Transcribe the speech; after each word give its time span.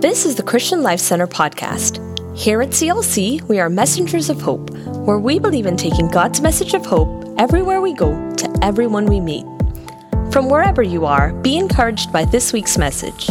This 0.00 0.24
is 0.24 0.36
the 0.36 0.44
Christian 0.44 0.84
Life 0.84 1.00
Center 1.00 1.26
podcast. 1.26 1.98
Here 2.38 2.62
at 2.62 2.68
CLC, 2.68 3.42
we 3.48 3.58
are 3.58 3.68
messengers 3.68 4.30
of 4.30 4.40
hope, 4.40 4.70
where 4.70 5.18
we 5.18 5.40
believe 5.40 5.66
in 5.66 5.76
taking 5.76 6.06
God's 6.06 6.40
message 6.40 6.72
of 6.72 6.86
hope 6.86 7.34
everywhere 7.36 7.80
we 7.80 7.94
go 7.94 8.12
to 8.36 8.58
everyone 8.62 9.06
we 9.06 9.18
meet. 9.18 9.44
From 10.30 10.48
wherever 10.48 10.84
you 10.84 11.04
are, 11.04 11.32
be 11.32 11.58
encouraged 11.58 12.12
by 12.12 12.24
this 12.26 12.52
week's 12.52 12.78
message. 12.78 13.28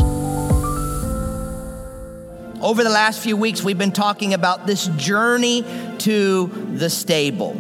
Over 2.62 2.84
the 2.84 2.90
last 2.90 3.22
few 3.22 3.38
weeks, 3.38 3.64
we've 3.64 3.78
been 3.78 3.94
talking 3.94 4.34
about 4.34 4.68
this 4.68 4.88
journey 4.98 5.64
to 6.00 6.48
the 6.74 6.90
stable. 6.90 7.56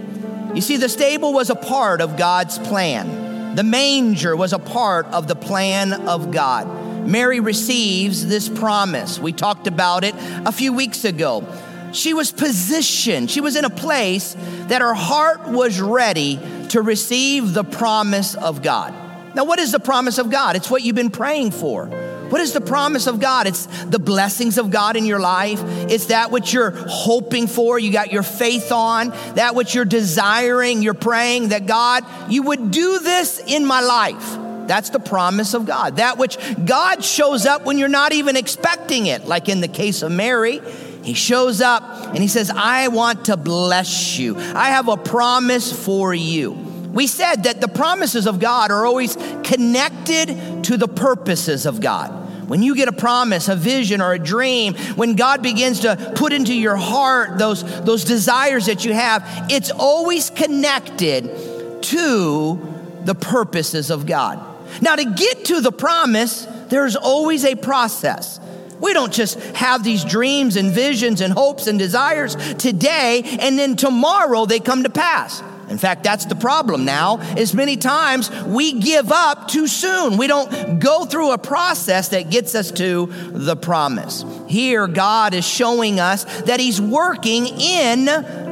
You 0.53 0.59
see, 0.59 0.75
the 0.75 0.89
stable 0.89 1.31
was 1.31 1.49
a 1.49 1.55
part 1.55 2.01
of 2.01 2.17
God's 2.17 2.59
plan. 2.59 3.55
The 3.55 3.63
manger 3.63 4.35
was 4.35 4.51
a 4.51 4.59
part 4.59 5.05
of 5.07 5.29
the 5.29 5.35
plan 5.35 5.93
of 5.93 6.31
God. 6.31 6.86
Mary 7.07 7.39
receives 7.39 8.27
this 8.27 8.49
promise. 8.49 9.17
We 9.17 9.31
talked 9.31 9.65
about 9.65 10.03
it 10.03 10.13
a 10.17 10.51
few 10.51 10.73
weeks 10.73 11.05
ago. 11.05 11.47
She 11.93 12.13
was 12.13 12.33
positioned, 12.33 13.31
she 13.31 13.39
was 13.39 13.55
in 13.55 13.63
a 13.63 13.69
place 13.69 14.35
that 14.67 14.81
her 14.81 14.93
heart 14.93 15.47
was 15.47 15.79
ready 15.79 16.37
to 16.69 16.81
receive 16.81 17.53
the 17.53 17.63
promise 17.63 18.35
of 18.35 18.61
God. 18.61 18.93
Now, 19.35 19.45
what 19.45 19.57
is 19.57 19.71
the 19.71 19.79
promise 19.79 20.17
of 20.17 20.29
God? 20.29 20.57
It's 20.57 20.69
what 20.69 20.81
you've 20.81 20.95
been 20.95 21.09
praying 21.09 21.51
for. 21.51 21.85
What 21.85 22.41
is 22.41 22.51
the 22.51 22.59
promise 22.59 23.07
of 23.07 23.21
God? 23.21 23.47
It's 23.47 23.67
the 23.85 23.99
blessings 23.99 24.57
of 24.57 24.69
God 24.69 24.97
in 24.97 25.05
your 25.05 25.19
life. 25.19 25.61
It's 25.89 26.07
that 26.07 26.29
which 26.29 26.51
you're 26.51 26.71
hoping 26.71 27.47
for, 27.47 27.79
you 27.79 27.89
got 27.89 28.11
your 28.11 28.23
faith 28.23 28.69
on, 28.73 29.11
that 29.35 29.55
which 29.55 29.73
you're 29.73 29.85
desiring, 29.85 30.81
you're 30.81 30.93
praying 30.93 31.49
that 31.49 31.67
God, 31.67 32.03
you 32.29 32.43
would 32.43 32.69
do 32.71 32.99
this 32.99 33.39
in 33.39 33.65
my 33.65 33.79
life. 33.79 34.46
That's 34.67 34.89
the 34.89 34.99
promise 34.99 35.53
of 35.53 35.65
God. 35.65 35.97
That 35.97 36.17
which 36.17 36.37
God 36.65 37.03
shows 37.03 37.45
up 37.45 37.65
when 37.65 37.77
you're 37.77 37.87
not 37.87 38.13
even 38.13 38.35
expecting 38.35 39.07
it, 39.07 39.25
like 39.25 39.49
in 39.49 39.61
the 39.61 39.67
case 39.67 40.01
of 40.01 40.11
Mary. 40.11 40.61
He 41.03 41.13
shows 41.13 41.61
up 41.61 41.83
and 42.07 42.17
he 42.17 42.27
says, 42.27 42.51
I 42.53 42.89
want 42.89 43.25
to 43.25 43.37
bless 43.37 44.17
you. 44.17 44.35
I 44.37 44.71
have 44.71 44.89
a 44.89 44.97
promise 44.97 45.71
for 45.71 46.13
you. 46.13 46.51
We 46.51 47.07
said 47.07 47.43
that 47.43 47.61
the 47.61 47.67
promises 47.67 48.27
of 48.27 48.39
God 48.39 48.71
are 48.71 48.85
always 48.85 49.15
connected 49.43 50.63
to 50.65 50.77
the 50.77 50.87
purposes 50.87 51.65
of 51.65 51.79
God. 51.79 52.49
When 52.49 52.63
you 52.63 52.75
get 52.75 52.87
a 52.87 52.93
promise, 52.93 53.49
a 53.49 53.55
vision, 53.55 54.01
or 54.01 54.13
a 54.13 54.19
dream, 54.19 54.73
when 54.95 55.15
God 55.15 55.43
begins 55.43 55.81
to 55.81 56.13
put 56.15 56.33
into 56.33 56.53
your 56.53 56.77
heart 56.77 57.37
those, 57.37 57.63
those 57.83 58.05
desires 58.05 58.65
that 58.67 58.85
you 58.85 58.93
have, 58.93 59.23
it's 59.49 59.69
always 59.69 60.29
connected 60.29 61.83
to 61.83 62.59
the 63.03 63.15
purposes 63.15 63.91
of 63.91 64.05
God. 64.05 64.43
Now, 64.81 64.95
to 64.95 65.05
get 65.05 65.45
to 65.45 65.61
the 65.61 65.71
promise, 65.71 66.45
there's 66.69 66.95
always 66.95 67.45
a 67.45 67.55
process. 67.55 68.39
We 68.79 68.93
don't 68.93 69.13
just 69.13 69.39
have 69.55 69.83
these 69.83 70.05
dreams 70.05 70.55
and 70.55 70.71
visions 70.71 71.21
and 71.21 71.33
hopes 71.33 71.67
and 71.67 71.79
desires 71.79 72.35
today 72.55 73.23
and 73.39 73.57
then 73.57 73.75
tomorrow 73.75 74.45
they 74.45 74.59
come 74.59 74.83
to 74.83 74.89
pass. 74.89 75.41
In 75.69 75.77
fact, 75.77 76.03
that's 76.03 76.25
the 76.25 76.35
problem 76.35 76.85
now, 76.85 77.19
is 77.35 77.53
many 77.53 77.75
times 77.75 78.31
we 78.45 78.79
give 78.79 79.11
up 79.11 79.49
too 79.49 79.67
soon. 79.67 80.17
We 80.17 80.27
don't 80.27 80.79
go 80.79 81.05
through 81.05 81.31
a 81.31 81.37
process 81.37 82.09
that 82.09 82.29
gets 82.29 82.55
us 82.55 82.71
to 82.71 83.07
the 83.31 83.55
promise. 83.55 84.23
Here, 84.47 84.87
God 84.87 85.33
is 85.33 85.45
showing 85.45 85.99
us 85.99 86.23
that 86.43 86.61
He's 86.61 86.79
working 86.79 87.47
in 87.47 88.05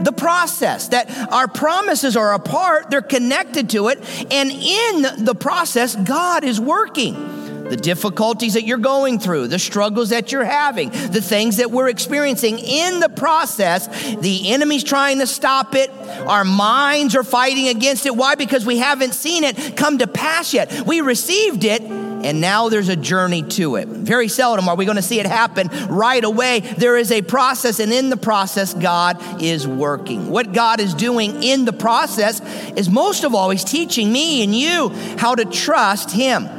the 0.04 0.12
process, 0.12 0.90
that 0.90 1.10
our 1.32 1.48
promises 1.48 2.16
are 2.16 2.34
a 2.34 2.40
part, 2.40 2.90
they're 2.90 3.02
connected 3.02 3.70
to 3.72 3.88
it, 3.90 4.00
and 4.32 4.52
in 4.52 5.26
the 5.26 5.36
process, 5.36 5.96
God 5.96 6.44
is 6.44 6.60
working 6.60 7.36
the 7.70 7.78
difficulties 7.78 8.54
that 8.54 8.64
you're 8.64 8.78
going 8.78 9.20
through, 9.20 9.48
the 9.48 9.60
struggles 9.60 10.10
that 10.10 10.32
you're 10.32 10.46
having, 10.46 10.90
the 10.90 11.22
things 11.22 11.58
that 11.58 11.72
we're 11.72 11.90
experiencing 11.90 12.60
in 12.60 13.00
the 13.00 13.10
process, 13.10 13.88
the 14.18 14.52
enemy's 14.52 14.84
trying 14.84 15.20
to 15.20 15.28
stop 15.28 15.76
it. 15.76 15.90
Our 16.28 16.46
minds 16.46 17.16
are 17.16 17.24
fighting 17.24 17.68
against 17.68 18.06
it. 18.06 18.16
Why? 18.16 18.36
Because 18.36 18.66
we 18.66 18.78
haven't 18.78 19.14
seen 19.14 19.44
it 19.44 19.76
come 19.76 19.98
to 19.98 20.08
pass 20.08 20.54
yet. 20.54 20.86
We 20.86 21.02
received 21.02 21.64
it, 21.64 21.82
and 22.24 22.42
now 22.42 22.70
there's 22.70 22.90
a 22.90 22.96
journey 22.96 23.44
to 23.44 23.76
it. 23.76 23.88
Very 23.88 24.28
seldom 24.28 24.68
are 24.70 24.76
we 24.76 24.86
going 24.86 24.96
to 24.98 25.02
see 25.02 25.20
it 25.20 25.26
happen 25.26 25.70
right 25.88 26.24
away. 26.24 26.60
There 26.60 26.98
is 26.98 27.12
a 27.12 27.22
process, 27.22 27.80
and 27.80 27.92
in 27.92 28.10
the 28.10 28.18
process, 28.18 28.74
God 28.74 29.18
is 29.42 29.68
working. 29.68 30.30
What 30.30 30.54
God 30.54 30.80
is 30.80 30.94
doing 30.94 31.44
in 31.44 31.66
the 31.66 31.74
process 31.74 32.42
is 32.76 32.90
most 32.90 33.24
of 33.24 33.36
all, 33.36 33.50
He's 33.50 33.64
teaching 33.64 34.12
me 34.12 34.44
and 34.44 34.56
you 34.56 34.90
how 35.18 35.36
to 35.36 35.46
trust 35.46 36.12
Him 36.12 36.50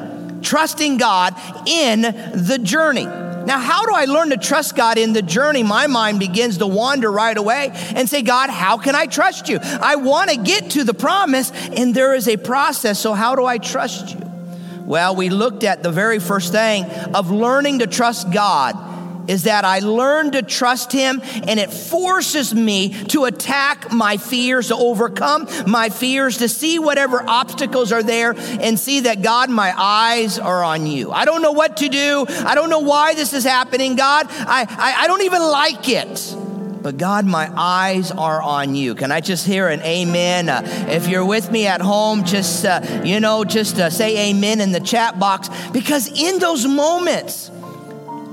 trusting 0.42 0.96
God 0.96 1.34
in 1.66 2.02
the 2.02 2.58
journey. 2.62 3.04
Now, 3.04 3.60
how 3.60 3.86
do 3.86 3.94
I 3.94 4.06
learn 4.06 4.30
to 4.30 4.36
trust 4.36 4.74
God 4.74 4.98
in 4.98 5.12
the 5.12 5.22
journey? 5.22 5.62
My 5.62 5.86
mind 5.86 6.18
begins 6.18 6.58
to 6.58 6.66
wander 6.66 7.10
right 7.10 7.36
away 7.36 7.70
and 7.94 8.08
say, 8.08 8.22
God, 8.22 8.50
how 8.50 8.76
can 8.76 8.96
I 8.96 9.06
trust 9.06 9.48
you? 9.48 9.60
I 9.62 9.96
want 9.96 10.30
to 10.30 10.36
get 10.36 10.70
to 10.72 10.82
the 10.82 10.94
promise, 10.94 11.52
and 11.52 11.94
there 11.94 12.14
is 12.14 12.26
a 12.26 12.36
process, 12.36 12.98
so 12.98 13.12
how 13.12 13.36
do 13.36 13.44
I 13.44 13.58
trust 13.58 14.14
you? 14.14 14.25
Well, 14.86 15.16
we 15.16 15.30
looked 15.30 15.64
at 15.64 15.82
the 15.82 15.90
very 15.90 16.20
first 16.20 16.52
thing 16.52 16.84
of 17.12 17.28
learning 17.28 17.80
to 17.80 17.88
trust 17.88 18.32
God 18.32 18.76
is 19.28 19.42
that 19.42 19.64
I 19.64 19.80
learn 19.80 20.30
to 20.30 20.42
trust 20.42 20.92
Him 20.92 21.20
and 21.24 21.58
it 21.58 21.72
forces 21.72 22.54
me 22.54 22.90
to 23.06 23.24
attack 23.24 23.90
my 23.90 24.16
fears, 24.16 24.68
to 24.68 24.76
overcome 24.76 25.48
my 25.66 25.88
fears, 25.88 26.38
to 26.38 26.48
see 26.48 26.78
whatever 26.78 27.20
obstacles 27.28 27.90
are 27.90 28.04
there 28.04 28.36
and 28.36 28.78
see 28.78 29.00
that 29.00 29.22
God, 29.22 29.50
my 29.50 29.74
eyes 29.76 30.38
are 30.38 30.62
on 30.62 30.86
you. 30.86 31.10
I 31.10 31.24
don't 31.24 31.42
know 31.42 31.50
what 31.50 31.78
to 31.78 31.88
do. 31.88 32.24
I 32.28 32.54
don't 32.54 32.70
know 32.70 32.78
why 32.78 33.14
this 33.14 33.32
is 33.32 33.42
happening. 33.42 33.96
God, 33.96 34.26
I, 34.30 34.66
I, 34.68 35.02
I 35.02 35.06
don't 35.08 35.22
even 35.22 35.42
like 35.42 35.88
it. 35.88 36.45
But 36.86 36.98
God, 36.98 37.26
my 37.26 37.50
eyes 37.56 38.12
are 38.12 38.40
on 38.40 38.76
you. 38.76 38.94
Can 38.94 39.10
I 39.10 39.20
just 39.20 39.44
hear 39.44 39.66
an 39.66 39.82
amen? 39.82 40.48
Uh, 40.48 40.62
if 40.88 41.08
you're 41.08 41.24
with 41.24 41.50
me 41.50 41.66
at 41.66 41.80
home, 41.80 42.22
just, 42.22 42.64
uh, 42.64 43.02
you 43.04 43.18
know, 43.18 43.42
just 43.42 43.80
uh, 43.80 43.90
say 43.90 44.30
amen 44.30 44.60
in 44.60 44.70
the 44.70 44.78
chat 44.78 45.18
box. 45.18 45.48
Because 45.72 46.06
in 46.06 46.38
those 46.38 46.64
moments, 46.64 47.50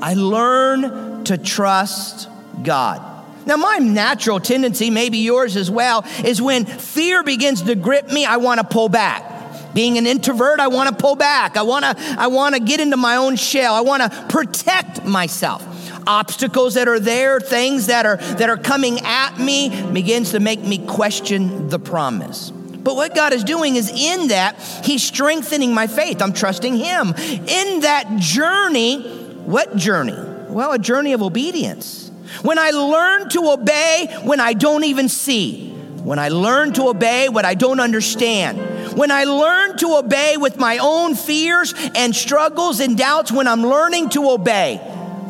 I 0.04 0.14
learn 0.14 1.24
to 1.24 1.38
trust 1.40 2.30
God. 2.62 3.02
Now, 3.48 3.56
my 3.56 3.80
natural 3.80 4.40
tendency, 4.40 4.92
maybe 4.92 5.18
yours 5.18 5.58
as 5.58 5.72
well, 5.72 6.06
is 6.24 6.40
when 6.40 6.66
fear 6.68 7.24
begins 7.24 7.64
to 7.64 7.74
grip 7.74 8.12
me, 8.12 8.24
I 8.24 8.38
want 8.38 8.60
to 8.60 8.68
pull 8.68 8.88
back. 8.88 9.74
Being 9.74 9.98
an 9.98 10.06
introvert, 10.06 10.60
I 10.60 10.68
want 10.68 10.90
to 10.90 10.96
pull 10.96 11.16
back. 11.16 11.58
I 11.58 11.64
want 11.64 11.86
to 11.86 11.96
I 12.20 12.28
want 12.28 12.54
to 12.54 12.62
get 12.62 12.80
into 12.80 12.98
my 12.98 13.16
own 13.16 13.36
shell. 13.36 13.74
I 13.74 13.82
want 13.82 14.04
to 14.04 14.26
protect 14.30 15.04
myself. 15.04 15.73
Obstacles 16.08 16.74
that 16.76 16.88
are 16.88 17.00
there, 17.00 17.40
things 17.40 17.88
that 17.88 18.06
are 18.06 18.18
that 18.18 18.50
are 18.50 18.58
coming 18.58 19.00
at 19.04 19.40
me 19.40 19.92
begins 19.92 20.32
to 20.32 20.40
make 20.40 20.62
me 20.62 20.86
question 20.86 21.70
the 21.70 21.80
promise. 21.80 22.52
But 22.52 22.96
what 22.96 23.16
God 23.16 23.34
is 23.34 23.44
doing 23.44 23.76
is 23.76 23.90
in 23.90 24.28
that, 24.28 24.60
He's 24.84 25.04
strengthening 25.04 25.74
my 25.74 25.88
faith. 25.88 26.22
I'm 26.22 26.34
trusting 26.34 26.76
Him. 26.76 27.14
In 27.18 27.80
that 27.82 28.18
journey, 28.18 29.02
what 29.46 29.76
journey? 29.78 30.18
Well, 30.50 30.74
a 30.74 30.80
journey 30.80 31.14
of 31.14 31.22
obedience. 31.22 32.12
When 32.42 32.60
I 32.60 32.72
learn 32.72 33.30
to 33.30 33.52
obey 33.52 34.14
when 34.24 34.40
I 34.40 34.54
don't 34.54 34.84
even 34.84 35.08
see. 35.08 35.70
When 36.04 36.20
I 36.20 36.28
learn 36.30 36.74
to 36.74 36.90
obey 36.90 37.30
what 37.30 37.46
I 37.46 37.54
don't 37.54 37.80
understand. 37.80 38.98
When 38.98 39.10
I 39.10 39.24
learn 39.24 39.78
to 39.78 39.96
obey 39.96 40.36
with 40.36 40.58
my 40.58 40.80
own 40.80 41.16
fears 41.16 41.74
and 41.96 42.14
struggles 42.14 42.82
and 42.82 42.98
doubts, 42.98 43.32
when 43.32 43.48
I'm 43.48 43.62
learning 43.62 44.10
to 44.10 44.30
obey, 44.30 44.82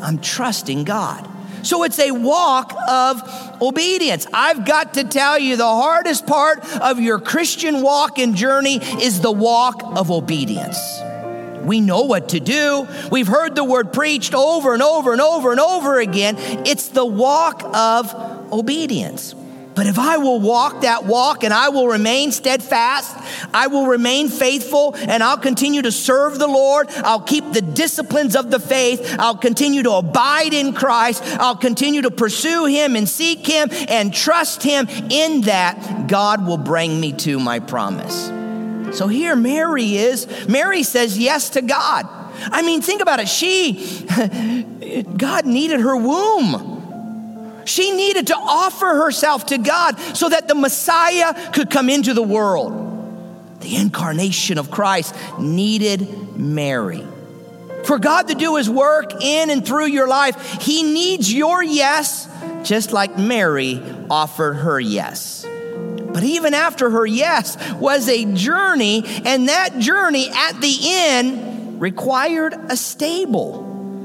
I'm 0.04 0.18
trusting 0.18 0.84
God. 0.84 1.28
So 1.62 1.82
it's 1.84 1.98
a 1.98 2.10
walk 2.10 2.74
of 2.88 3.22
obedience. 3.62 4.26
I've 4.34 4.66
got 4.66 4.94
to 4.94 5.04
tell 5.04 5.38
you, 5.38 5.56
the 5.56 5.64
hardest 5.64 6.26
part 6.26 6.62
of 6.80 7.00
your 7.00 7.18
Christian 7.18 7.80
walk 7.80 8.18
and 8.18 8.36
journey 8.36 8.76
is 9.02 9.22
the 9.22 9.32
walk 9.32 9.82
of 9.82 10.10
obedience. 10.10 10.78
We 11.64 11.80
know 11.80 12.02
what 12.02 12.28
to 12.30 12.40
do. 12.40 12.86
We've 13.10 13.26
heard 13.26 13.54
the 13.54 13.64
word 13.64 13.94
preached 13.94 14.34
over 14.34 14.74
and 14.74 14.82
over 14.82 15.12
and 15.12 15.22
over 15.22 15.50
and 15.50 15.60
over 15.60 15.98
again. 15.98 16.36
It's 16.66 16.88
the 16.88 17.06
walk 17.06 17.62
of 17.64 18.14
obedience. 18.52 19.34
But 19.74 19.86
if 19.86 19.98
I 19.98 20.18
will 20.18 20.40
walk 20.40 20.82
that 20.82 21.04
walk 21.04 21.42
and 21.44 21.52
I 21.52 21.70
will 21.70 21.88
remain 21.88 22.32
steadfast, 22.32 23.16
I 23.52 23.66
will 23.66 23.86
remain 23.86 24.28
faithful, 24.28 24.94
and 24.96 25.22
I'll 25.22 25.38
continue 25.38 25.82
to 25.82 25.92
serve 25.92 26.38
the 26.38 26.46
Lord. 26.46 26.88
I'll 26.98 27.20
keep 27.20 27.52
the 27.52 27.62
disciplines 27.62 28.36
of 28.36 28.50
the 28.50 28.60
faith. 28.60 29.16
I'll 29.18 29.36
continue 29.36 29.82
to 29.82 29.92
abide 29.92 30.52
in 30.52 30.72
Christ. 30.72 31.22
I'll 31.40 31.56
continue 31.56 32.02
to 32.02 32.10
pursue 32.10 32.66
Him 32.66 32.96
and 32.96 33.08
seek 33.08 33.46
Him 33.46 33.68
and 33.88 34.12
trust 34.14 34.62
Him. 34.62 34.86
In 35.10 35.42
that, 35.42 36.06
God 36.08 36.46
will 36.46 36.58
bring 36.58 37.00
me 37.00 37.12
to 37.12 37.38
my 37.40 37.58
promise. 37.58 38.30
So 38.96 39.08
here 39.08 39.34
Mary 39.34 39.96
is. 39.96 40.48
Mary 40.48 40.82
says 40.82 41.18
yes 41.18 41.50
to 41.50 41.62
God. 41.62 42.06
I 42.36 42.62
mean, 42.62 42.80
think 42.80 43.02
about 43.02 43.20
it. 43.20 43.28
She, 43.28 44.06
God 45.16 45.46
needed 45.46 45.80
her 45.80 45.96
womb. 45.96 46.73
She 47.64 47.92
needed 47.92 48.28
to 48.28 48.36
offer 48.36 48.86
herself 48.86 49.46
to 49.46 49.58
God 49.58 49.98
so 49.98 50.28
that 50.28 50.48
the 50.48 50.54
Messiah 50.54 51.52
could 51.52 51.70
come 51.70 51.88
into 51.88 52.14
the 52.14 52.22
world. 52.22 53.60
The 53.60 53.76
incarnation 53.76 54.58
of 54.58 54.70
Christ 54.70 55.14
needed 55.38 56.36
Mary. 56.36 57.06
For 57.84 57.98
God 57.98 58.28
to 58.28 58.34
do 58.34 58.56
his 58.56 58.68
work 58.68 59.22
in 59.22 59.50
and 59.50 59.64
through 59.66 59.86
your 59.86 60.08
life, 60.08 60.62
he 60.62 60.82
needs 60.82 61.32
your 61.32 61.62
yes, 61.62 62.28
just 62.62 62.92
like 62.92 63.18
Mary 63.18 63.82
offered 64.10 64.54
her 64.54 64.80
yes. 64.80 65.46
But 66.14 66.22
even 66.22 66.54
after 66.54 66.90
her 66.90 67.04
yes 67.04 67.56
was 67.74 68.08
a 68.08 68.24
journey, 68.34 69.04
and 69.24 69.48
that 69.48 69.78
journey 69.78 70.30
at 70.30 70.60
the 70.60 70.78
end 70.82 71.80
required 71.80 72.54
a 72.68 72.76
stable. 72.76 73.63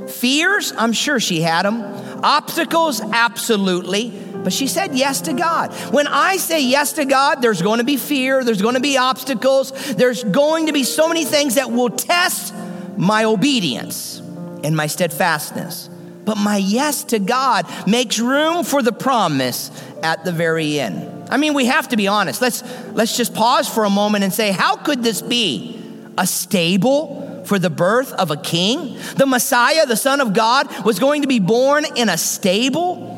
Fears, 0.09 0.73
I'm 0.77 0.93
sure 0.93 1.19
she 1.19 1.41
had 1.41 1.63
them. 1.63 1.81
Obstacles, 2.23 3.01
absolutely. 3.01 4.09
But 4.43 4.53
she 4.53 4.67
said 4.67 4.95
yes 4.95 5.21
to 5.21 5.33
God. 5.33 5.73
When 5.91 6.07
I 6.07 6.37
say 6.37 6.63
yes 6.63 6.93
to 6.93 7.05
God, 7.05 7.41
there's 7.41 7.61
going 7.61 7.79
to 7.79 7.83
be 7.83 7.97
fear, 7.97 8.43
there's 8.43 8.61
going 8.61 8.75
to 8.75 8.81
be 8.81 8.97
obstacles, 8.97 9.71
there's 9.95 10.23
going 10.23 10.67
to 10.67 10.73
be 10.73 10.83
so 10.83 11.07
many 11.07 11.25
things 11.25 11.55
that 11.55 11.71
will 11.71 11.89
test 11.89 12.53
my 12.97 13.25
obedience 13.25 14.19
and 14.63 14.75
my 14.75 14.87
steadfastness. 14.87 15.89
But 16.25 16.37
my 16.37 16.57
yes 16.57 17.05
to 17.05 17.19
God 17.19 17.65
makes 17.87 18.19
room 18.19 18.63
for 18.63 18.81
the 18.81 18.91
promise 18.91 19.71
at 20.03 20.23
the 20.25 20.31
very 20.31 20.79
end. 20.79 21.27
I 21.29 21.37
mean, 21.37 21.53
we 21.53 21.65
have 21.65 21.89
to 21.89 21.97
be 21.97 22.07
honest. 22.07 22.41
Let's, 22.41 22.63
let's 22.93 23.15
just 23.17 23.33
pause 23.33 23.67
for 23.67 23.83
a 23.83 23.89
moment 23.89 24.23
and 24.23 24.33
say, 24.33 24.51
how 24.51 24.75
could 24.75 25.03
this 25.03 25.21
be? 25.21 25.75
A 26.17 26.27
stable 26.27 27.28
for 27.49 27.59
the 27.59 27.69
birth 27.69 28.13
of 28.13 28.31
a 28.31 28.37
king? 28.37 28.97
The 29.15 29.25
Messiah, 29.25 29.85
the 29.85 29.97
Son 29.97 30.21
of 30.21 30.33
God, 30.33 30.85
was 30.85 30.99
going 30.99 31.23
to 31.23 31.27
be 31.27 31.39
born 31.39 31.83
in 31.95 32.07
a 32.07 32.17
stable? 32.17 33.09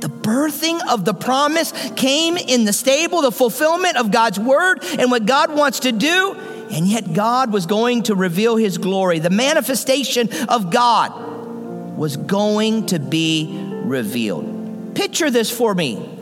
The 0.00 0.08
birthing 0.08 0.78
of 0.88 1.04
the 1.04 1.14
promise 1.14 1.72
came 1.96 2.36
in 2.36 2.64
the 2.64 2.72
stable, 2.72 3.22
the 3.22 3.32
fulfillment 3.32 3.96
of 3.96 4.12
God's 4.12 4.38
word 4.38 4.84
and 4.84 5.10
what 5.10 5.26
God 5.26 5.56
wants 5.56 5.80
to 5.80 5.90
do. 5.90 6.36
And 6.70 6.86
yet, 6.86 7.14
God 7.14 7.50
was 7.50 7.64
going 7.64 8.04
to 8.04 8.14
reveal 8.14 8.56
his 8.56 8.76
glory. 8.76 9.20
The 9.20 9.30
manifestation 9.30 10.28
of 10.50 10.70
God 10.70 11.96
was 11.96 12.18
going 12.18 12.86
to 12.86 12.98
be 12.98 13.58
revealed. 13.84 14.94
Picture 14.94 15.30
this 15.30 15.50
for 15.50 15.74
me. 15.74 16.16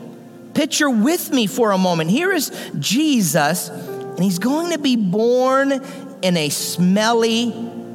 Picture 0.53 0.89
with 0.89 1.31
me 1.31 1.47
for 1.47 1.71
a 1.71 1.77
moment. 1.77 2.09
Here 2.09 2.31
is 2.31 2.49
Jesus, 2.79 3.67
and 3.69 4.23
he's 4.23 4.39
going 4.39 4.71
to 4.71 4.79
be 4.79 4.95
born 4.95 5.83
in 6.21 6.37
a 6.37 6.49
smelly 6.49 7.53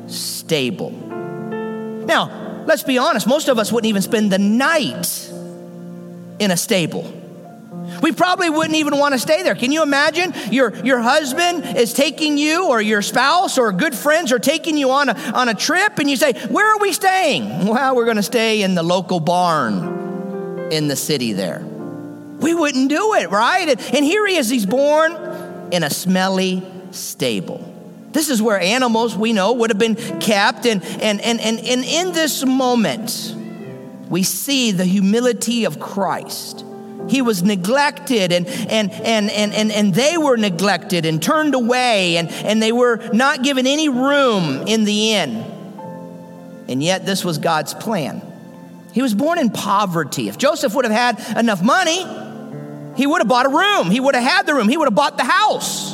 stable. 0.08 0.90
Now, 0.90 2.64
let's 2.66 2.82
be 2.82 2.98
honest, 2.98 3.26
most 3.26 3.48
of 3.48 3.58
us 3.58 3.72
wouldn't 3.72 3.88
even 3.88 4.02
spend 4.02 4.32
the 4.32 4.38
night 4.38 5.30
in 6.38 6.50
a 6.50 6.56
stable. 6.56 7.20
We 8.02 8.12
probably 8.12 8.50
wouldn't 8.50 8.74
even 8.74 8.98
want 8.98 9.14
to 9.14 9.18
stay 9.18 9.42
there. 9.42 9.54
Can 9.54 9.70
you 9.70 9.82
imagine? 9.82 10.32
Your, 10.50 10.74
your 10.84 11.00
husband 11.00 11.76
is 11.76 11.92
taking 11.92 12.36
you, 12.38 12.68
or 12.68 12.80
your 12.80 13.02
spouse, 13.02 13.58
or 13.58 13.72
good 13.72 13.94
friends 13.94 14.32
are 14.32 14.38
taking 14.38 14.76
you 14.76 14.90
on 14.90 15.08
a, 15.08 15.14
on 15.34 15.48
a 15.48 15.54
trip, 15.54 15.98
and 15.98 16.10
you 16.10 16.16
say, 16.16 16.32
Where 16.48 16.74
are 16.74 16.78
we 16.78 16.92
staying? 16.92 17.66
Well, 17.66 17.94
we're 17.94 18.04
going 18.04 18.16
to 18.16 18.22
stay 18.22 18.62
in 18.62 18.74
the 18.74 18.82
local 18.82 19.20
barn 19.20 20.68
in 20.72 20.88
the 20.88 20.96
city 20.96 21.32
there. 21.32 21.60
We 21.60 22.54
wouldn't 22.54 22.88
do 22.88 23.14
it, 23.14 23.30
right? 23.30 23.68
And, 23.68 23.80
and 23.94 24.04
here 24.04 24.26
he 24.26 24.36
is, 24.36 24.48
he's 24.48 24.66
born 24.66 25.12
in 25.70 25.84
a 25.84 25.90
smelly 25.90 26.62
stable. 26.90 27.71
This 28.12 28.28
is 28.28 28.42
where 28.42 28.60
animals 28.60 29.16
we 29.16 29.32
know 29.32 29.52
would 29.54 29.70
have 29.70 29.78
been 29.78 29.96
kept. 30.20 30.66
And, 30.66 30.84
and, 30.84 31.20
and, 31.20 31.40
and, 31.40 31.58
and 31.58 31.84
in 31.84 32.12
this 32.12 32.44
moment, 32.44 33.34
we 34.08 34.22
see 34.22 34.72
the 34.72 34.84
humility 34.84 35.64
of 35.64 35.80
Christ. 35.80 36.64
He 37.08 37.22
was 37.22 37.42
neglected 37.42 38.30
and, 38.32 38.46
and, 38.46 38.92
and, 38.92 39.30
and, 39.30 39.52
and, 39.52 39.72
and 39.72 39.94
they 39.94 40.16
were 40.16 40.36
neglected 40.36 41.04
and 41.04 41.22
turned 41.22 41.54
away 41.54 42.16
and, 42.16 42.28
and 42.30 42.62
they 42.62 42.72
were 42.72 42.98
not 43.12 43.42
given 43.42 43.66
any 43.66 43.88
room 43.88 44.66
in 44.66 44.84
the 44.84 45.14
inn. 45.14 45.44
And 46.68 46.82
yet, 46.82 47.04
this 47.04 47.24
was 47.24 47.38
God's 47.38 47.74
plan. 47.74 48.22
He 48.92 49.02
was 49.02 49.14
born 49.14 49.38
in 49.38 49.50
poverty. 49.50 50.28
If 50.28 50.38
Joseph 50.38 50.74
would 50.74 50.84
have 50.84 51.16
had 51.16 51.38
enough 51.38 51.62
money, 51.62 52.06
he 52.96 53.06
would 53.06 53.20
have 53.20 53.28
bought 53.28 53.46
a 53.46 53.48
room. 53.48 53.90
He 53.90 53.98
would 53.98 54.14
have 54.14 54.24
had 54.24 54.46
the 54.46 54.54
room. 54.54 54.68
He 54.68 54.76
would 54.76 54.86
have 54.86 54.94
bought 54.94 55.16
the 55.16 55.24
house. 55.24 55.91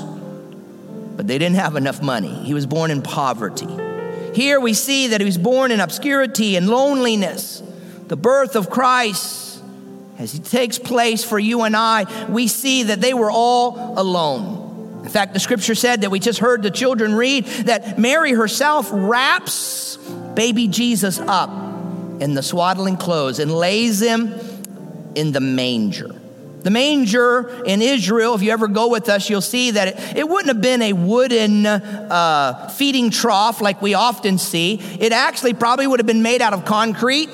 But 1.19 1.27
they 1.27 1.37
didn't 1.37 1.57
have 1.57 1.75
enough 1.75 2.01
money. 2.01 2.33
He 2.45 2.55
was 2.55 2.65
born 2.65 2.93
in 2.93 3.03
poverty. 3.03 3.67
Here 4.35 4.61
we 4.61 4.73
see 4.73 5.09
that 5.09 5.21
he 5.21 5.25
was 5.25 5.37
born 5.37 5.73
in 5.73 5.81
obscurity 5.81 6.55
and 6.55 6.69
loneliness 6.69 7.61
the 8.07 8.17
birth 8.17 8.55
of 8.55 8.71
Christ, 8.71 9.61
as 10.17 10.31
he 10.31 10.39
takes 10.39 10.79
place 10.79 11.25
for 11.25 11.41
you 11.41 11.63
and 11.63 11.77
I, 11.77 12.07
we 12.29 12.47
see 12.47 12.85
that 12.85 13.01
they 13.01 13.15
were 13.15 13.33
all 13.33 13.99
alone. 13.99 15.03
In 15.03 15.09
fact, 15.09 15.35
the 15.35 15.41
scripture 15.41 15.75
said 15.75 16.03
that 16.03 16.11
we 16.11 16.21
just 16.21 16.39
heard 16.39 16.63
the 16.63 16.71
children 16.71 17.17
read 17.17 17.47
that 17.67 17.99
Mary 17.99 18.31
herself 18.33 18.89
wraps 18.93 19.97
baby 20.35 20.69
Jesus 20.69 21.19
up 21.19 21.51
in 22.21 22.35
the 22.35 22.45
swaddling 22.45 22.97
clothes 22.97 23.41
and 23.41 23.53
lays 23.53 24.01
him 24.01 24.33
in 25.17 25.33
the 25.33 25.41
manger. 25.41 26.15
The 26.63 26.71
manger 26.71 27.63
in 27.65 27.81
Israel, 27.81 28.35
if 28.35 28.43
you 28.43 28.51
ever 28.51 28.69
go 28.69 28.89
with 28.89 29.09
us, 29.09 29.31
you'll 29.31 29.41
see 29.41 29.71
that 29.73 29.89
it, 29.89 30.17
it 30.19 30.29
wouldn't 30.29 30.49
have 30.49 30.61
been 30.61 30.83
a 30.83 30.93
wooden 30.93 31.67
uh, 31.67 32.69
feeding 32.71 33.11
trough 33.11 33.61
like 33.61 33.81
we 33.81 33.95
often 33.95 34.39
see. 34.39 34.81
It 34.99 35.13
actually 35.13 35.55
probably 35.55 35.87
would 35.87 36.01
have 36.01 36.07
been 36.07 36.23
made 36.23 36.43
out 36.43 36.53
of 36.53 36.65
concrete 36.65 37.31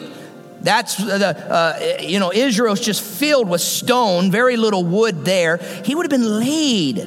that's 0.64 0.96
the, 0.96 1.36
uh, 1.52 1.98
you 2.00 2.18
know, 2.18 2.32
Israel's 2.32 2.80
just 2.80 3.02
filled 3.02 3.50
with 3.50 3.60
stone, 3.60 4.30
very 4.30 4.56
little 4.56 4.82
wood 4.82 5.26
there. 5.26 5.58
He 5.84 5.94
would 5.94 6.10
have 6.10 6.10
been 6.10 6.40
laid 6.40 7.06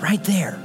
right 0.00 0.22
there. 0.24 0.58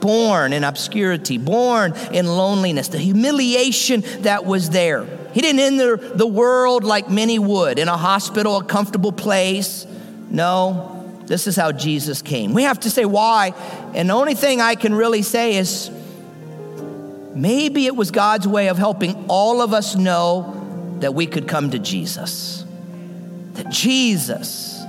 Born 0.00 0.54
in 0.54 0.64
obscurity, 0.64 1.36
born 1.36 1.94
in 2.10 2.26
loneliness, 2.26 2.88
the 2.88 2.98
humiliation 2.98 4.02
that 4.22 4.46
was 4.46 4.70
there. 4.70 5.06
He 5.36 5.42
didn't 5.42 5.60
enter 5.60 5.98
the 5.98 6.26
world 6.26 6.82
like 6.82 7.10
many 7.10 7.38
would, 7.38 7.78
in 7.78 7.88
a 7.88 7.96
hospital, 7.98 8.56
a 8.56 8.64
comfortable 8.64 9.12
place. 9.12 9.86
No, 10.30 11.20
this 11.26 11.46
is 11.46 11.54
how 11.56 11.72
Jesus 11.72 12.22
came. 12.22 12.54
We 12.54 12.62
have 12.62 12.80
to 12.80 12.90
say 12.90 13.04
why, 13.04 13.52
and 13.92 14.08
the 14.08 14.14
only 14.14 14.32
thing 14.32 14.62
I 14.62 14.76
can 14.76 14.94
really 14.94 15.20
say 15.20 15.56
is 15.56 15.90
maybe 17.34 17.84
it 17.84 17.94
was 17.94 18.10
God's 18.10 18.48
way 18.48 18.68
of 18.68 18.78
helping 18.78 19.26
all 19.28 19.60
of 19.60 19.74
us 19.74 19.94
know 19.94 20.96
that 21.00 21.12
we 21.12 21.26
could 21.26 21.46
come 21.46 21.70
to 21.72 21.78
Jesus. 21.78 22.64
That 23.56 23.68
Jesus 23.68 24.82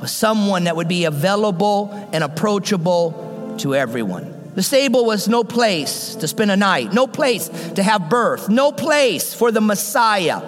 was 0.00 0.12
someone 0.12 0.64
that 0.64 0.76
would 0.76 0.86
be 0.86 1.04
available 1.06 1.90
and 2.12 2.22
approachable 2.22 3.56
to 3.58 3.74
everyone. 3.74 4.39
The 4.54 4.62
stable 4.62 5.04
was 5.04 5.28
no 5.28 5.44
place 5.44 6.16
to 6.16 6.28
spend 6.28 6.50
a 6.50 6.56
night, 6.56 6.92
no 6.92 7.06
place 7.06 7.48
to 7.48 7.82
have 7.82 8.10
birth, 8.10 8.48
no 8.48 8.72
place 8.72 9.32
for 9.32 9.52
the 9.52 9.60
Messiah. 9.60 10.42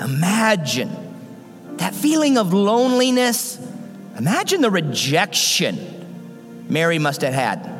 Imagine 0.00 0.94
that 1.76 1.94
feeling 1.94 2.38
of 2.38 2.52
loneliness. 2.52 3.58
Imagine 4.18 4.62
the 4.62 4.70
rejection 4.70 5.78
Mary 6.68 6.98
must 6.98 7.22
have 7.22 7.34
had. 7.34 7.72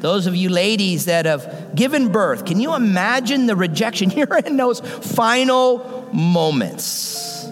Those 0.00 0.26
of 0.28 0.36
you 0.36 0.48
ladies 0.48 1.06
that 1.06 1.26
have 1.26 1.72
given 1.74 2.12
birth, 2.12 2.44
can 2.44 2.60
you 2.60 2.74
imagine 2.74 3.46
the 3.46 3.56
rejection? 3.56 4.10
You're 4.16 4.38
in 4.38 4.56
those 4.56 4.80
final 4.80 6.08
moments. 6.12 7.46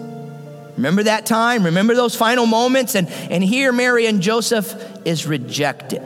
Remember 0.77 1.03
that 1.03 1.25
time? 1.25 1.65
Remember 1.65 1.95
those 1.95 2.15
final 2.15 2.45
moments? 2.45 2.95
And, 2.95 3.09
and 3.09 3.43
here 3.43 3.73
Mary 3.73 4.05
and 4.05 4.21
Joseph 4.21 4.73
is 5.05 5.25
rejected. 5.25 6.03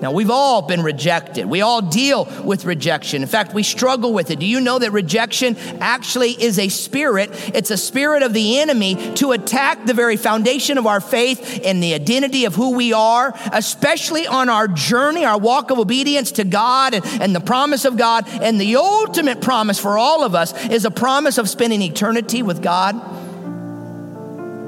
Now, 0.00 0.12
we've 0.12 0.30
all 0.30 0.62
been 0.62 0.82
rejected. 0.82 1.46
We 1.46 1.60
all 1.60 1.82
deal 1.82 2.26
with 2.42 2.64
rejection. 2.64 3.22
In 3.22 3.28
fact, 3.28 3.52
we 3.52 3.62
struggle 3.62 4.14
with 4.14 4.30
it. 4.30 4.38
Do 4.38 4.46
you 4.46 4.60
know 4.60 4.78
that 4.78 4.92
rejection 4.92 5.56
actually 5.80 6.30
is 6.30 6.58
a 6.58 6.68
spirit? 6.68 7.30
It's 7.54 7.70
a 7.70 7.76
spirit 7.76 8.22
of 8.22 8.32
the 8.32 8.58
enemy 8.60 9.14
to 9.16 9.32
attack 9.32 9.84
the 9.84 9.94
very 9.94 10.16
foundation 10.16 10.78
of 10.78 10.86
our 10.86 11.00
faith 11.00 11.60
and 11.64 11.82
the 11.82 11.94
identity 11.94 12.46
of 12.46 12.54
who 12.54 12.74
we 12.74 12.92
are, 12.92 13.34
especially 13.52 14.26
on 14.26 14.48
our 14.48 14.68
journey, 14.68 15.24
our 15.24 15.38
walk 15.38 15.70
of 15.70 15.78
obedience 15.78 16.32
to 16.32 16.44
God 16.44 16.94
and, 16.94 17.04
and 17.20 17.34
the 17.34 17.40
promise 17.40 17.84
of 17.84 17.96
God. 17.96 18.26
And 18.28 18.60
the 18.60 18.76
ultimate 18.76 19.42
promise 19.42 19.78
for 19.78 19.98
all 19.98 20.24
of 20.24 20.34
us 20.34 20.54
is 20.66 20.84
a 20.84 20.90
promise 20.90 21.36
of 21.36 21.48
spending 21.48 21.82
eternity 21.82 22.42
with 22.42 22.62
God. 22.62 23.19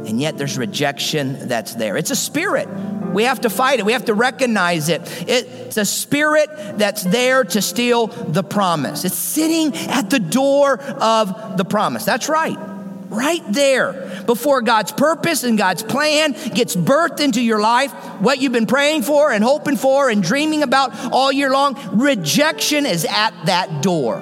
And 0.06 0.20
yet 0.20 0.36
there's 0.36 0.58
rejection 0.58 1.48
that's 1.48 1.74
there. 1.74 1.96
It's 1.96 2.10
a 2.10 2.16
spirit. 2.16 2.68
We 3.12 3.24
have 3.24 3.42
to 3.42 3.50
fight 3.50 3.78
it. 3.78 3.84
We 3.84 3.92
have 3.92 4.06
to 4.06 4.14
recognize 4.14 4.88
it. 4.88 5.02
It's 5.28 5.76
a 5.76 5.84
spirit 5.84 6.48
that's 6.78 7.02
there 7.02 7.44
to 7.44 7.62
steal 7.62 8.06
the 8.06 8.42
promise. 8.42 9.04
It's 9.04 9.16
sitting 9.16 9.76
at 9.88 10.10
the 10.10 10.18
door 10.18 10.80
of 10.80 11.56
the 11.56 11.64
promise. 11.64 12.04
That's 12.04 12.28
right. 12.28 12.56
Right 13.08 13.42
there 13.50 14.22
before 14.24 14.62
God's 14.62 14.90
purpose 14.92 15.44
and 15.44 15.58
God's 15.58 15.82
plan 15.82 16.32
gets 16.32 16.74
birthed 16.74 17.20
into 17.20 17.42
your 17.42 17.60
life, 17.60 17.92
what 18.20 18.38
you've 18.38 18.52
been 18.52 18.66
praying 18.66 19.02
for 19.02 19.30
and 19.30 19.44
hoping 19.44 19.76
for 19.76 20.08
and 20.08 20.22
dreaming 20.22 20.62
about 20.62 21.12
all 21.12 21.30
year 21.30 21.50
long, 21.50 21.76
rejection 21.92 22.86
is 22.86 23.04
at 23.04 23.32
that 23.44 23.82
door. 23.82 24.18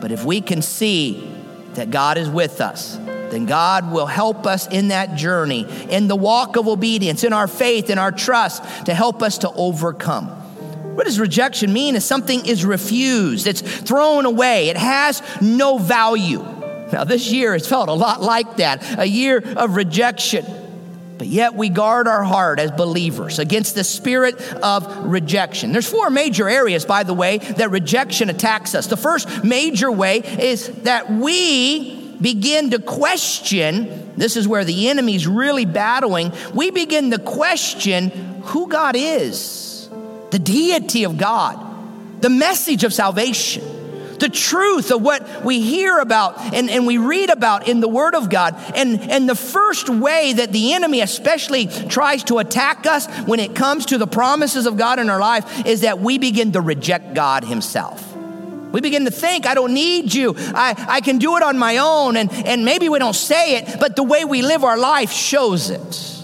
But 0.00 0.12
if 0.12 0.24
we 0.24 0.42
can 0.42 0.60
see 0.60 1.34
that 1.74 1.90
God 1.90 2.18
is 2.18 2.28
with 2.28 2.60
us, 2.60 2.98
then 3.30 3.46
God 3.46 3.92
will 3.92 4.06
help 4.06 4.46
us 4.46 4.66
in 4.66 4.88
that 4.88 5.16
journey, 5.16 5.66
in 5.90 6.08
the 6.08 6.16
walk 6.16 6.56
of 6.56 6.68
obedience, 6.68 7.24
in 7.24 7.32
our 7.32 7.46
faith, 7.46 7.90
in 7.90 7.98
our 7.98 8.12
trust, 8.12 8.86
to 8.86 8.94
help 8.94 9.22
us 9.22 9.38
to 9.38 9.50
overcome. 9.52 10.26
What 10.96 11.06
does 11.06 11.18
rejection 11.18 11.72
mean? 11.72 11.96
Is 11.96 12.04
something 12.04 12.44
is 12.44 12.64
refused, 12.64 13.46
it's 13.46 13.60
thrown 13.60 14.26
away, 14.26 14.68
it 14.68 14.76
has 14.76 15.22
no 15.40 15.78
value. 15.78 16.44
Now, 16.92 17.04
this 17.04 17.30
year 17.30 17.52
has 17.52 17.68
felt 17.68 17.88
a 17.88 17.92
lot 17.92 18.20
like 18.20 18.56
that 18.56 18.98
a 18.98 19.06
year 19.06 19.38
of 19.56 19.76
rejection. 19.76 20.44
But 21.18 21.28
yet 21.28 21.54
we 21.54 21.68
guard 21.68 22.08
our 22.08 22.24
heart 22.24 22.58
as 22.58 22.70
believers 22.70 23.38
against 23.38 23.74
the 23.74 23.84
spirit 23.84 24.40
of 24.62 25.04
rejection. 25.04 25.70
There's 25.70 25.88
four 25.88 26.08
major 26.08 26.48
areas, 26.48 26.86
by 26.86 27.02
the 27.02 27.12
way, 27.12 27.36
that 27.38 27.70
rejection 27.70 28.30
attacks 28.30 28.74
us. 28.74 28.86
The 28.86 28.96
first 28.96 29.44
major 29.44 29.92
way 29.92 30.20
is 30.20 30.68
that 30.82 31.10
we 31.10 31.99
begin 32.20 32.70
to 32.70 32.78
question 32.78 34.12
this 34.16 34.36
is 34.36 34.46
where 34.46 34.64
the 34.64 34.88
enemy's 34.88 35.26
really 35.26 35.64
battling. 35.64 36.32
We 36.54 36.70
begin 36.70 37.10
to 37.12 37.18
question 37.18 38.10
who 38.44 38.68
God 38.68 38.94
is, 38.96 39.88
the 40.30 40.38
deity 40.38 41.04
of 41.04 41.16
God, 41.16 42.22
the 42.22 42.30
message 42.30 42.84
of 42.84 42.92
salvation 42.92 43.64
the 44.20 44.28
truth 44.28 44.92
of 44.92 45.02
what 45.02 45.44
we 45.44 45.60
hear 45.60 45.98
about 45.98 46.38
and, 46.54 46.70
and 46.70 46.86
we 46.86 46.98
read 46.98 47.30
about 47.30 47.66
in 47.66 47.80
the 47.80 47.88
Word 47.88 48.14
of 48.14 48.30
God. 48.30 48.54
And, 48.76 49.00
and 49.00 49.28
the 49.28 49.34
first 49.34 49.88
way 49.88 50.34
that 50.34 50.52
the 50.52 50.74
enemy 50.74 51.00
especially 51.00 51.66
tries 51.66 52.22
to 52.24 52.38
attack 52.38 52.86
us 52.86 53.08
when 53.26 53.40
it 53.40 53.54
comes 53.54 53.86
to 53.86 53.98
the 53.98 54.06
promises 54.06 54.66
of 54.66 54.76
God 54.76 54.98
in 54.98 55.10
our 55.10 55.20
life 55.20 55.66
is 55.66 55.80
that 55.80 55.98
we 55.98 56.18
begin 56.18 56.52
to 56.52 56.60
reject 56.60 57.14
God 57.14 57.44
Himself. 57.44 58.09
We 58.72 58.80
begin 58.80 59.04
to 59.04 59.10
think, 59.10 59.46
I 59.46 59.54
don't 59.54 59.74
need 59.74 60.14
you. 60.14 60.34
I, 60.36 60.74
I 60.88 61.00
can 61.00 61.18
do 61.18 61.36
it 61.36 61.42
on 61.42 61.58
my 61.58 61.78
own. 61.78 62.16
And, 62.16 62.30
and 62.32 62.64
maybe 62.64 62.88
we 62.88 62.98
don't 62.98 63.14
say 63.14 63.56
it, 63.56 63.80
but 63.80 63.96
the 63.96 64.02
way 64.02 64.24
we 64.24 64.42
live 64.42 64.64
our 64.64 64.78
life 64.78 65.10
shows 65.10 65.70
it. 65.70 66.16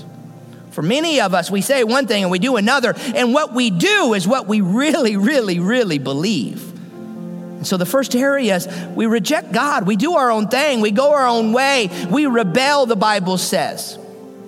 For 0.70 0.82
many 0.82 1.20
of 1.20 1.32
us, 1.32 1.50
we 1.50 1.62
say 1.62 1.84
one 1.84 2.06
thing 2.06 2.22
and 2.22 2.30
we 2.30 2.38
do 2.38 2.56
another. 2.56 2.94
And 3.14 3.32
what 3.32 3.54
we 3.54 3.70
do 3.70 4.14
is 4.14 4.28
what 4.28 4.46
we 4.46 4.60
really, 4.60 5.16
really, 5.16 5.58
really 5.58 5.98
believe. 5.98 6.62
So, 7.62 7.76
the 7.76 7.86
first 7.86 8.14
area 8.14 8.56
is 8.56 8.68
we 8.94 9.06
reject 9.06 9.52
God. 9.52 9.86
We 9.86 9.96
do 9.96 10.14
our 10.14 10.30
own 10.30 10.48
thing. 10.48 10.82
We 10.82 10.90
go 10.90 11.14
our 11.14 11.26
own 11.26 11.52
way. 11.52 11.88
We 12.10 12.26
rebel, 12.26 12.86
the 12.86 12.94
Bible 12.94 13.38
says. 13.38 13.98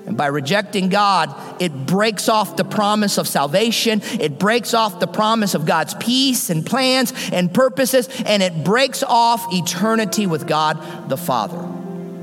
And 0.08 0.16
by 0.16 0.28
rejecting 0.28 0.88
God, 0.88 1.34
it 1.60 1.84
breaks 1.84 2.30
off 2.30 2.56
the 2.56 2.64
promise 2.64 3.18
of 3.18 3.28
salvation. 3.28 4.00
It 4.18 4.38
breaks 4.38 4.72
off 4.72 5.00
the 5.00 5.06
promise 5.06 5.54
of 5.54 5.66
God's 5.66 5.92
peace 5.92 6.48
and 6.48 6.64
plans 6.64 7.12
and 7.30 7.52
purposes. 7.52 8.08
And 8.24 8.42
it 8.42 8.64
breaks 8.64 9.02
off 9.02 9.52
eternity 9.52 10.26
with 10.26 10.46
God 10.48 11.10
the 11.10 11.18
Father. 11.18 11.62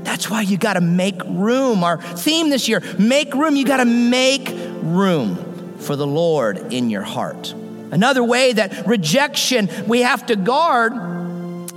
That's 0.02 0.28
why 0.28 0.40
you 0.40 0.58
got 0.58 0.72
to 0.72 0.80
make 0.80 1.22
room. 1.26 1.84
Our 1.84 2.02
theme 2.02 2.50
this 2.50 2.68
year 2.68 2.82
make 2.98 3.32
room. 3.34 3.54
You 3.54 3.64
got 3.64 3.76
to 3.76 3.84
make 3.84 4.48
room 4.48 5.78
for 5.78 5.94
the 5.94 6.08
Lord 6.08 6.72
in 6.72 6.90
your 6.90 7.02
heart. 7.02 7.52
Another 7.92 8.24
way 8.24 8.52
that 8.52 8.84
rejection 8.88 9.68
we 9.86 10.00
have 10.00 10.26
to 10.26 10.34
guard 10.34 10.92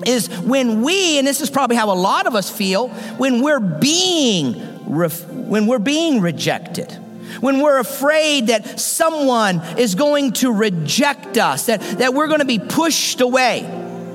is 0.08 0.28
when 0.40 0.82
we, 0.82 1.20
and 1.20 1.28
this 1.28 1.40
is 1.40 1.52
probably 1.52 1.76
how 1.76 1.92
a 1.92 1.94
lot 1.94 2.26
of 2.26 2.34
us 2.34 2.50
feel, 2.50 2.88
when 3.18 3.44
we're 3.44 3.60
being, 3.60 4.79
when 4.90 5.68
we're 5.68 5.80
being 5.80 6.22
rejected 6.22 6.98
when 7.42 7.62
we're 7.62 7.80
afraid 7.80 8.48
that 8.48 8.80
someone 8.80 9.62
is 9.78 9.96
going 9.96 10.34
to 10.34 10.52
reject 10.52 11.38
us, 11.38 11.68
that, 11.68 11.80
that 12.00 12.14
we're 12.14 12.28
going 12.28 12.40
to 12.40 12.46
be 12.46 12.60
pushed 12.60 13.22
away. 13.22 13.62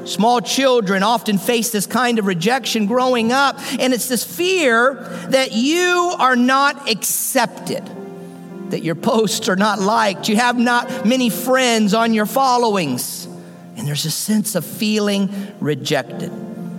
Small 0.04 0.40
children 0.40 1.02
often 1.02 1.38
face 1.38 1.70
this 1.70 1.86
kind 1.86 2.18
of 2.18 2.26
rejection 2.26 2.86
growing 2.86 3.32
up, 3.32 3.58
and 3.78 3.94
it's 3.94 4.08
this 4.08 4.24
fear 4.24 4.94
that 5.30 5.52
you 5.52 6.14
are 6.18 6.36
not 6.36 6.90
accepted 6.90 7.88
that 8.70 8.82
your 8.82 8.94
posts 8.94 9.48
are 9.48 9.56
not 9.56 9.78
liked, 9.78 10.28
you 10.28 10.36
have 10.36 10.58
not 10.58 11.06
many 11.06 11.30
friends 11.30 11.94
on 11.94 12.12
your 12.12 12.26
followings, 12.26 13.26
and 13.76 13.86
there's 13.86 14.04
a 14.04 14.10
sense 14.10 14.54
of 14.54 14.64
feeling 14.64 15.30
rejected. 15.60 16.32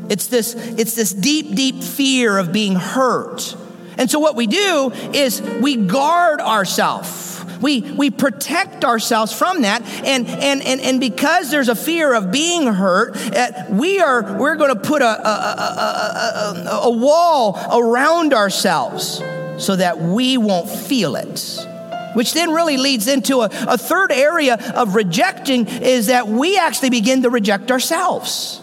It's 0.09 0.27
this, 0.27 0.53
it's 0.53 0.95
this 0.95 1.13
deep, 1.13 1.55
deep 1.55 1.81
fear 1.81 2.37
of 2.37 2.51
being 2.51 2.75
hurt. 2.75 3.55
And 3.97 4.09
so, 4.09 4.19
what 4.19 4.35
we 4.35 4.47
do 4.47 4.91
is 5.13 5.41
we 5.41 5.75
guard 5.75 6.41
ourselves. 6.41 7.43
We, 7.61 7.81
we 7.81 8.11
protect 8.11 8.83
ourselves 8.83 9.33
from 9.33 9.61
that. 9.61 9.81
And, 10.05 10.27
and, 10.27 10.61
and, 10.61 10.81
and 10.81 10.99
because 10.99 11.49
there's 11.49 11.69
a 11.69 11.75
fear 11.75 12.13
of 12.13 12.31
being 12.31 12.67
hurt, 12.67 13.15
uh, 13.17 13.65
we 13.69 13.99
are, 13.99 14.37
we're 14.37 14.55
going 14.55 14.73
to 14.73 14.79
put 14.79 15.01
a, 15.01 15.05
a, 15.05 16.67
a, 16.67 16.79
a, 16.83 16.91
wall 16.91 17.57
around 17.71 18.33
ourselves 18.33 19.21
so 19.57 19.75
that 19.75 19.99
we 19.99 20.37
won't 20.37 20.69
feel 20.69 21.15
it 21.15 21.65
which 22.13 22.33
then 22.33 22.53
really 22.53 22.77
leads 22.77 23.09
into 23.09 23.41
a, 23.41 23.49
a 23.67 23.77
third 23.77 24.09
area 24.09 24.55
of 24.73 24.95
rejecting 24.95 25.67
is 25.67 26.07
that 26.07 26.27
we 26.27 26.57
actually 26.57 26.89
begin 26.89 27.23
to 27.23 27.29
reject 27.29 27.71
ourselves 27.71 28.61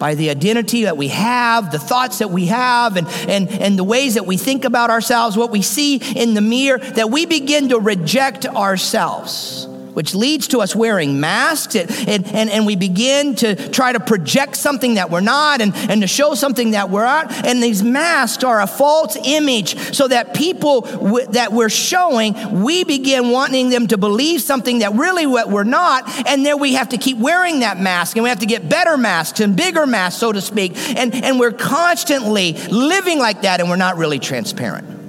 by 0.00 0.16
the 0.16 0.30
identity 0.30 0.84
that 0.84 0.96
we 0.96 1.08
have, 1.08 1.70
the 1.70 1.78
thoughts 1.78 2.18
that 2.18 2.30
we 2.30 2.46
have, 2.46 2.96
and, 2.96 3.06
and, 3.28 3.48
and 3.48 3.78
the 3.78 3.84
ways 3.84 4.14
that 4.14 4.26
we 4.26 4.36
think 4.36 4.64
about 4.64 4.90
ourselves, 4.90 5.36
what 5.36 5.52
we 5.52 5.62
see 5.62 5.96
in 6.16 6.34
the 6.34 6.40
mirror, 6.40 6.78
that 6.78 7.10
we 7.10 7.26
begin 7.26 7.68
to 7.68 7.78
reject 7.78 8.46
ourselves 8.46 9.68
which 10.00 10.14
leads 10.14 10.48
to 10.48 10.62
us 10.62 10.74
wearing 10.74 11.20
masks 11.20 11.76
and, 11.76 11.90
and, 12.08 12.48
and, 12.48 12.64
we 12.64 12.74
begin 12.74 13.34
to 13.34 13.54
try 13.68 13.92
to 13.92 14.00
project 14.00 14.56
something 14.56 14.94
that 14.94 15.10
we're 15.10 15.20
not 15.20 15.60
and, 15.60 15.76
and 15.76 16.00
to 16.00 16.06
show 16.06 16.32
something 16.32 16.70
that 16.70 16.88
we're 16.88 17.04
not. 17.04 17.30
And 17.44 17.62
these 17.62 17.82
masks 17.82 18.42
are 18.42 18.62
a 18.62 18.66
false 18.66 19.18
image 19.24 19.76
so 19.94 20.08
that 20.08 20.32
people 20.32 20.80
w- 20.80 21.26
that 21.32 21.52
we're 21.52 21.68
showing, 21.68 22.62
we 22.62 22.82
begin 22.84 23.28
wanting 23.28 23.68
them 23.68 23.88
to 23.88 23.98
believe 23.98 24.40
something 24.40 24.78
that 24.78 24.94
really 24.94 25.26
what 25.26 25.50
we're 25.50 25.64
not. 25.64 26.04
And 26.26 26.46
then 26.46 26.58
we 26.58 26.72
have 26.72 26.88
to 26.88 26.96
keep 26.96 27.18
wearing 27.18 27.60
that 27.60 27.78
mask 27.78 28.16
and 28.16 28.22
we 28.22 28.30
have 28.30 28.38
to 28.38 28.46
get 28.46 28.70
better 28.70 28.96
masks 28.96 29.40
and 29.40 29.54
bigger 29.54 29.86
masks, 29.86 30.18
so 30.18 30.32
to 30.32 30.40
speak. 30.40 30.78
And, 30.96 31.14
and 31.14 31.38
we're 31.38 31.52
constantly 31.52 32.54
living 32.54 33.18
like 33.18 33.42
that 33.42 33.60
and 33.60 33.68
we're 33.68 33.76
not 33.76 33.98
really 33.98 34.18
transparent 34.18 34.99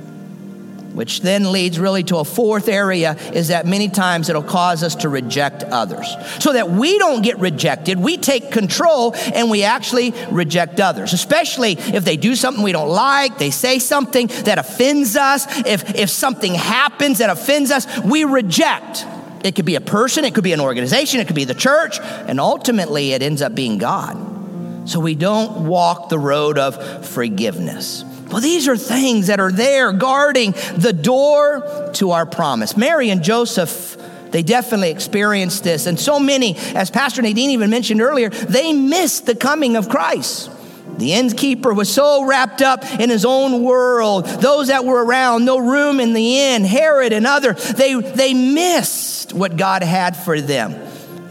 which 0.93 1.21
then 1.21 1.51
leads 1.51 1.79
really 1.79 2.03
to 2.03 2.17
a 2.17 2.25
fourth 2.25 2.67
area 2.67 3.15
is 3.33 3.49
that 3.49 3.65
many 3.65 3.89
times 3.89 4.29
it'll 4.29 4.43
cause 4.43 4.83
us 4.83 4.95
to 4.95 5.09
reject 5.09 5.63
others. 5.63 6.15
So 6.39 6.53
that 6.53 6.69
we 6.69 6.97
don't 6.97 7.21
get 7.21 7.39
rejected, 7.39 7.99
we 7.99 8.17
take 8.17 8.51
control 8.51 9.13
and 9.15 9.49
we 9.49 9.63
actually 9.63 10.13
reject 10.31 10.79
others, 10.79 11.13
especially 11.13 11.73
if 11.73 12.03
they 12.05 12.17
do 12.17 12.35
something 12.35 12.63
we 12.63 12.71
don't 12.71 12.89
like, 12.89 13.37
they 13.37 13.51
say 13.51 13.79
something 13.79 14.27
that 14.27 14.57
offends 14.57 15.15
us, 15.15 15.45
if, 15.65 15.95
if 15.95 16.09
something 16.09 16.55
happens 16.55 17.19
that 17.19 17.29
offends 17.29 17.71
us, 17.71 17.87
we 17.99 18.23
reject. 18.23 19.05
It 19.43 19.55
could 19.55 19.65
be 19.65 19.75
a 19.75 19.81
person, 19.81 20.23
it 20.25 20.35
could 20.35 20.43
be 20.43 20.53
an 20.53 20.59
organization, 20.59 21.19
it 21.19 21.27
could 21.27 21.35
be 21.35 21.45
the 21.45 21.55
church, 21.55 21.99
and 21.99 22.39
ultimately 22.39 23.13
it 23.13 23.21
ends 23.21 23.41
up 23.41 23.55
being 23.55 23.77
God. 23.77 24.89
So 24.89 24.99
we 24.99 25.15
don't 25.15 25.67
walk 25.67 26.09
the 26.09 26.19
road 26.19 26.57
of 26.57 27.07
forgiveness. 27.07 28.03
Well, 28.31 28.41
these 28.41 28.67
are 28.69 28.77
things 28.77 29.27
that 29.27 29.39
are 29.41 29.51
there 29.51 29.91
guarding 29.91 30.53
the 30.75 30.93
door 30.93 31.91
to 31.95 32.11
our 32.11 32.25
promise. 32.25 32.77
Mary 32.77 33.09
and 33.09 33.21
Joseph, 33.21 33.97
they 34.31 34.41
definitely 34.41 34.91
experienced 34.91 35.65
this. 35.65 35.85
And 35.85 35.99
so 35.99 36.17
many, 36.17 36.55
as 36.75 36.89
Pastor 36.89 37.21
Nadine 37.21 37.49
even 37.49 37.69
mentioned 37.69 38.01
earlier, 38.01 38.29
they 38.29 38.71
missed 38.71 39.25
the 39.25 39.35
coming 39.35 39.75
of 39.75 39.89
Christ. 39.89 40.49
The 40.97 41.13
innkeeper 41.13 41.73
was 41.73 41.91
so 41.91 42.25
wrapped 42.25 42.61
up 42.61 42.85
in 42.99 43.09
his 43.09 43.25
own 43.25 43.63
world. 43.63 44.25
Those 44.25 44.67
that 44.67 44.85
were 44.85 45.03
around, 45.03 45.43
no 45.43 45.57
room 45.57 45.99
in 45.99 46.13
the 46.13 46.39
inn, 46.39 46.63
Herod 46.63 47.11
and 47.11 47.27
other, 47.27 47.53
they, 47.53 47.95
they 47.95 48.33
missed 48.33 49.33
what 49.33 49.57
God 49.57 49.83
had 49.83 50.15
for 50.15 50.39
them. 50.39 50.73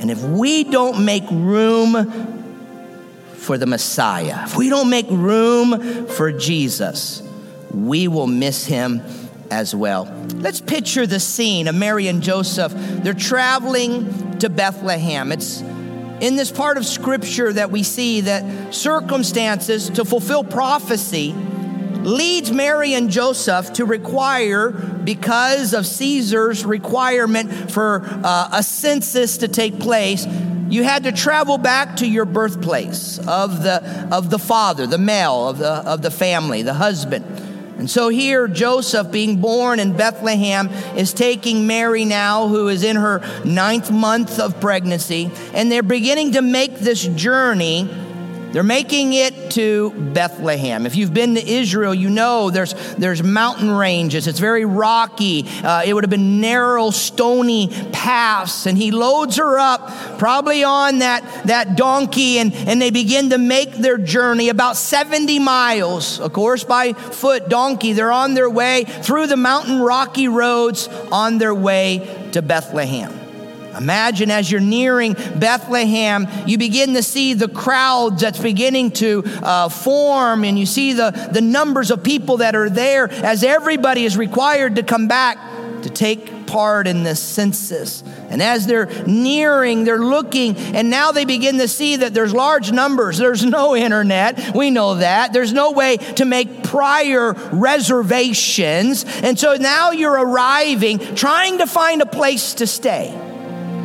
And 0.00 0.10
if 0.10 0.22
we 0.22 0.64
don't 0.64 1.04
make 1.04 1.24
room 1.30 2.39
for 3.50 3.58
the 3.58 3.66
Messiah, 3.66 4.44
if 4.44 4.56
we 4.56 4.68
don't 4.68 4.88
make 4.88 5.10
room 5.10 6.06
for 6.06 6.30
Jesus, 6.30 7.20
we 7.74 8.06
will 8.06 8.28
miss 8.28 8.64
him 8.64 9.02
as 9.50 9.74
well. 9.74 10.04
Let's 10.36 10.60
picture 10.60 11.04
the 11.04 11.18
scene 11.18 11.66
of 11.66 11.74
Mary 11.74 12.06
and 12.06 12.22
Joseph. 12.22 12.72
They're 12.76 13.12
traveling 13.12 14.38
to 14.38 14.48
Bethlehem. 14.48 15.32
It's 15.32 15.62
in 15.62 16.36
this 16.36 16.52
part 16.52 16.76
of 16.76 16.86
scripture 16.86 17.52
that 17.52 17.72
we 17.72 17.82
see 17.82 18.20
that 18.20 18.72
circumstances 18.72 19.90
to 19.90 20.04
fulfill 20.04 20.44
prophecy 20.44 21.32
leads 21.32 22.52
Mary 22.52 22.94
and 22.94 23.10
Joseph 23.10 23.72
to 23.72 23.84
require, 23.84 24.70
because 24.70 25.74
of 25.74 25.86
Caesar's 25.86 26.64
requirement 26.64 27.72
for 27.72 28.02
uh, 28.04 28.50
a 28.52 28.62
census 28.62 29.38
to 29.38 29.48
take 29.48 29.80
place, 29.80 30.24
you 30.70 30.84
had 30.84 31.04
to 31.04 31.12
travel 31.12 31.58
back 31.58 31.96
to 31.96 32.06
your 32.06 32.24
birthplace 32.24 33.18
of 33.18 33.62
the, 33.62 34.08
of 34.10 34.30
the 34.30 34.38
father, 34.38 34.86
the 34.86 34.98
male 34.98 35.48
of 35.48 35.58
the, 35.58 35.68
of 35.68 36.00
the 36.02 36.10
family, 36.10 36.62
the 36.62 36.74
husband. 36.74 37.24
And 37.78 37.90
so 37.90 38.10
here, 38.10 38.46
Joseph, 38.46 39.10
being 39.10 39.40
born 39.40 39.80
in 39.80 39.96
Bethlehem, 39.96 40.68
is 40.96 41.14
taking 41.14 41.66
Mary 41.66 42.04
now, 42.04 42.46
who 42.46 42.68
is 42.68 42.84
in 42.84 42.96
her 42.96 43.22
ninth 43.44 43.90
month 43.90 44.38
of 44.38 44.60
pregnancy, 44.60 45.30
and 45.54 45.72
they're 45.72 45.82
beginning 45.82 46.32
to 46.32 46.42
make 46.42 46.76
this 46.76 47.06
journey 47.06 47.88
They're 48.52 48.62
making 48.64 49.12
it 49.12 49.52
to 49.52 49.92
Bethlehem. 49.92 50.84
If 50.84 50.96
you've 50.96 51.14
been 51.14 51.36
to 51.36 51.46
Israel, 51.46 51.94
you 51.94 52.10
know 52.10 52.50
there's, 52.50 52.74
there's 52.96 53.22
mountain 53.22 53.70
ranges. 53.70 54.26
It's 54.26 54.40
very 54.40 54.64
rocky. 54.64 55.46
Uh, 55.62 55.82
it 55.86 55.94
would 55.94 56.02
have 56.02 56.10
been 56.10 56.40
narrow, 56.40 56.90
stony 56.90 57.68
paths. 57.92 58.66
And 58.66 58.76
he 58.76 58.90
loads 58.90 59.36
her 59.36 59.58
up, 59.58 60.18
probably 60.18 60.64
on 60.64 60.98
that, 60.98 61.22
that 61.46 61.76
donkey, 61.76 62.38
and, 62.38 62.52
and 62.52 62.82
they 62.82 62.90
begin 62.90 63.30
to 63.30 63.38
make 63.38 63.72
their 63.74 63.98
journey 63.98 64.48
about 64.48 64.76
70 64.76 65.38
miles. 65.38 66.18
Of 66.18 66.32
course, 66.32 66.64
by 66.64 66.92
foot, 66.92 67.48
donkey. 67.48 67.92
They're 67.92 68.10
on 68.10 68.34
their 68.34 68.50
way 68.50 68.84
through 68.84 69.28
the 69.28 69.36
mountain 69.36 69.80
rocky 69.80 70.26
roads 70.26 70.88
on 71.12 71.38
their 71.38 71.54
way 71.54 72.28
to 72.32 72.42
Bethlehem. 72.42 73.29
Imagine 73.76 74.30
as 74.30 74.50
you're 74.50 74.60
nearing 74.60 75.14
Bethlehem, 75.36 76.26
you 76.46 76.58
begin 76.58 76.94
to 76.94 77.02
see 77.02 77.34
the 77.34 77.48
crowds 77.48 78.20
that's 78.22 78.38
beginning 78.38 78.90
to 78.92 79.22
uh, 79.42 79.68
form, 79.68 80.44
and 80.44 80.58
you 80.58 80.66
see 80.66 80.92
the, 80.92 81.10
the 81.32 81.40
numbers 81.40 81.90
of 81.90 82.02
people 82.02 82.38
that 82.38 82.54
are 82.54 82.70
there 82.70 83.10
as 83.10 83.42
everybody 83.44 84.04
is 84.04 84.16
required 84.16 84.76
to 84.76 84.82
come 84.82 85.08
back 85.08 85.38
to 85.82 85.90
take 85.90 86.46
part 86.46 86.86
in 86.86 87.04
this 87.04 87.20
census. 87.20 88.02
And 88.28 88.42
as 88.42 88.66
they're 88.66 88.86
nearing, 89.06 89.84
they're 89.84 89.98
looking, 89.98 90.56
and 90.56 90.90
now 90.90 91.12
they 91.12 91.24
begin 91.24 91.58
to 91.58 91.68
see 91.68 91.96
that 91.96 92.12
there's 92.12 92.34
large 92.34 92.72
numbers. 92.72 93.18
There's 93.18 93.44
no 93.44 93.76
internet. 93.76 94.54
We 94.54 94.70
know 94.70 94.96
that. 94.96 95.32
There's 95.32 95.52
no 95.52 95.72
way 95.72 95.96
to 95.96 96.24
make 96.24 96.64
prior 96.64 97.32
reservations. 97.52 99.04
And 99.22 99.38
so 99.38 99.54
now 99.54 99.92
you're 99.92 100.12
arriving, 100.12 100.98
trying 101.14 101.58
to 101.58 101.66
find 101.66 102.02
a 102.02 102.06
place 102.06 102.54
to 102.54 102.66
stay. 102.66 103.29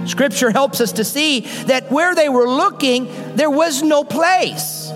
Scripture 0.06 0.52
helps 0.52 0.82
us 0.82 0.94
to 0.94 1.04
see 1.04 1.42
that 1.66 1.92
where 1.92 2.16
they 2.16 2.30
were 2.30 2.48
looking, 2.48 3.08
there 3.36 3.50
was 3.50 3.82
no 3.82 4.04
place. 4.04 4.92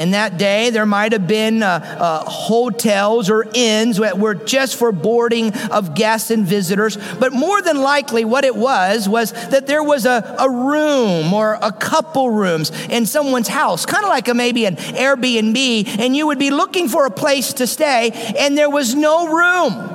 In 0.00 0.12
that 0.12 0.38
day, 0.38 0.70
there 0.70 0.86
might 0.86 1.12
have 1.12 1.26
been 1.26 1.62
uh, 1.62 1.66
uh, 1.66 2.24
hotels 2.24 3.28
or 3.28 3.46
inns 3.52 3.98
that 3.98 4.18
were 4.18 4.34
just 4.34 4.76
for 4.76 4.92
boarding 4.92 5.52
of 5.70 5.94
guests 5.94 6.30
and 6.30 6.46
visitors. 6.46 6.96
But 7.18 7.34
more 7.34 7.60
than 7.60 7.82
likely, 7.82 8.24
what 8.24 8.46
it 8.46 8.56
was 8.56 9.06
was 9.06 9.32
that 9.50 9.66
there 9.66 9.82
was 9.82 10.06
a, 10.06 10.36
a 10.38 10.48
room 10.48 11.34
or 11.34 11.58
a 11.60 11.70
couple 11.70 12.30
rooms 12.30 12.70
in 12.86 13.04
someone's 13.04 13.48
house, 13.48 13.84
kind 13.84 14.02
of 14.02 14.08
like 14.08 14.28
a, 14.28 14.32
maybe 14.32 14.64
an 14.64 14.76
Airbnb, 14.76 15.98
and 15.98 16.16
you 16.16 16.28
would 16.28 16.38
be 16.38 16.50
looking 16.50 16.88
for 16.88 17.04
a 17.04 17.10
place 17.10 17.52
to 17.54 17.66
stay, 17.66 18.10
and 18.38 18.56
there 18.56 18.70
was 18.70 18.94
no 18.94 19.28
room. 19.28 19.89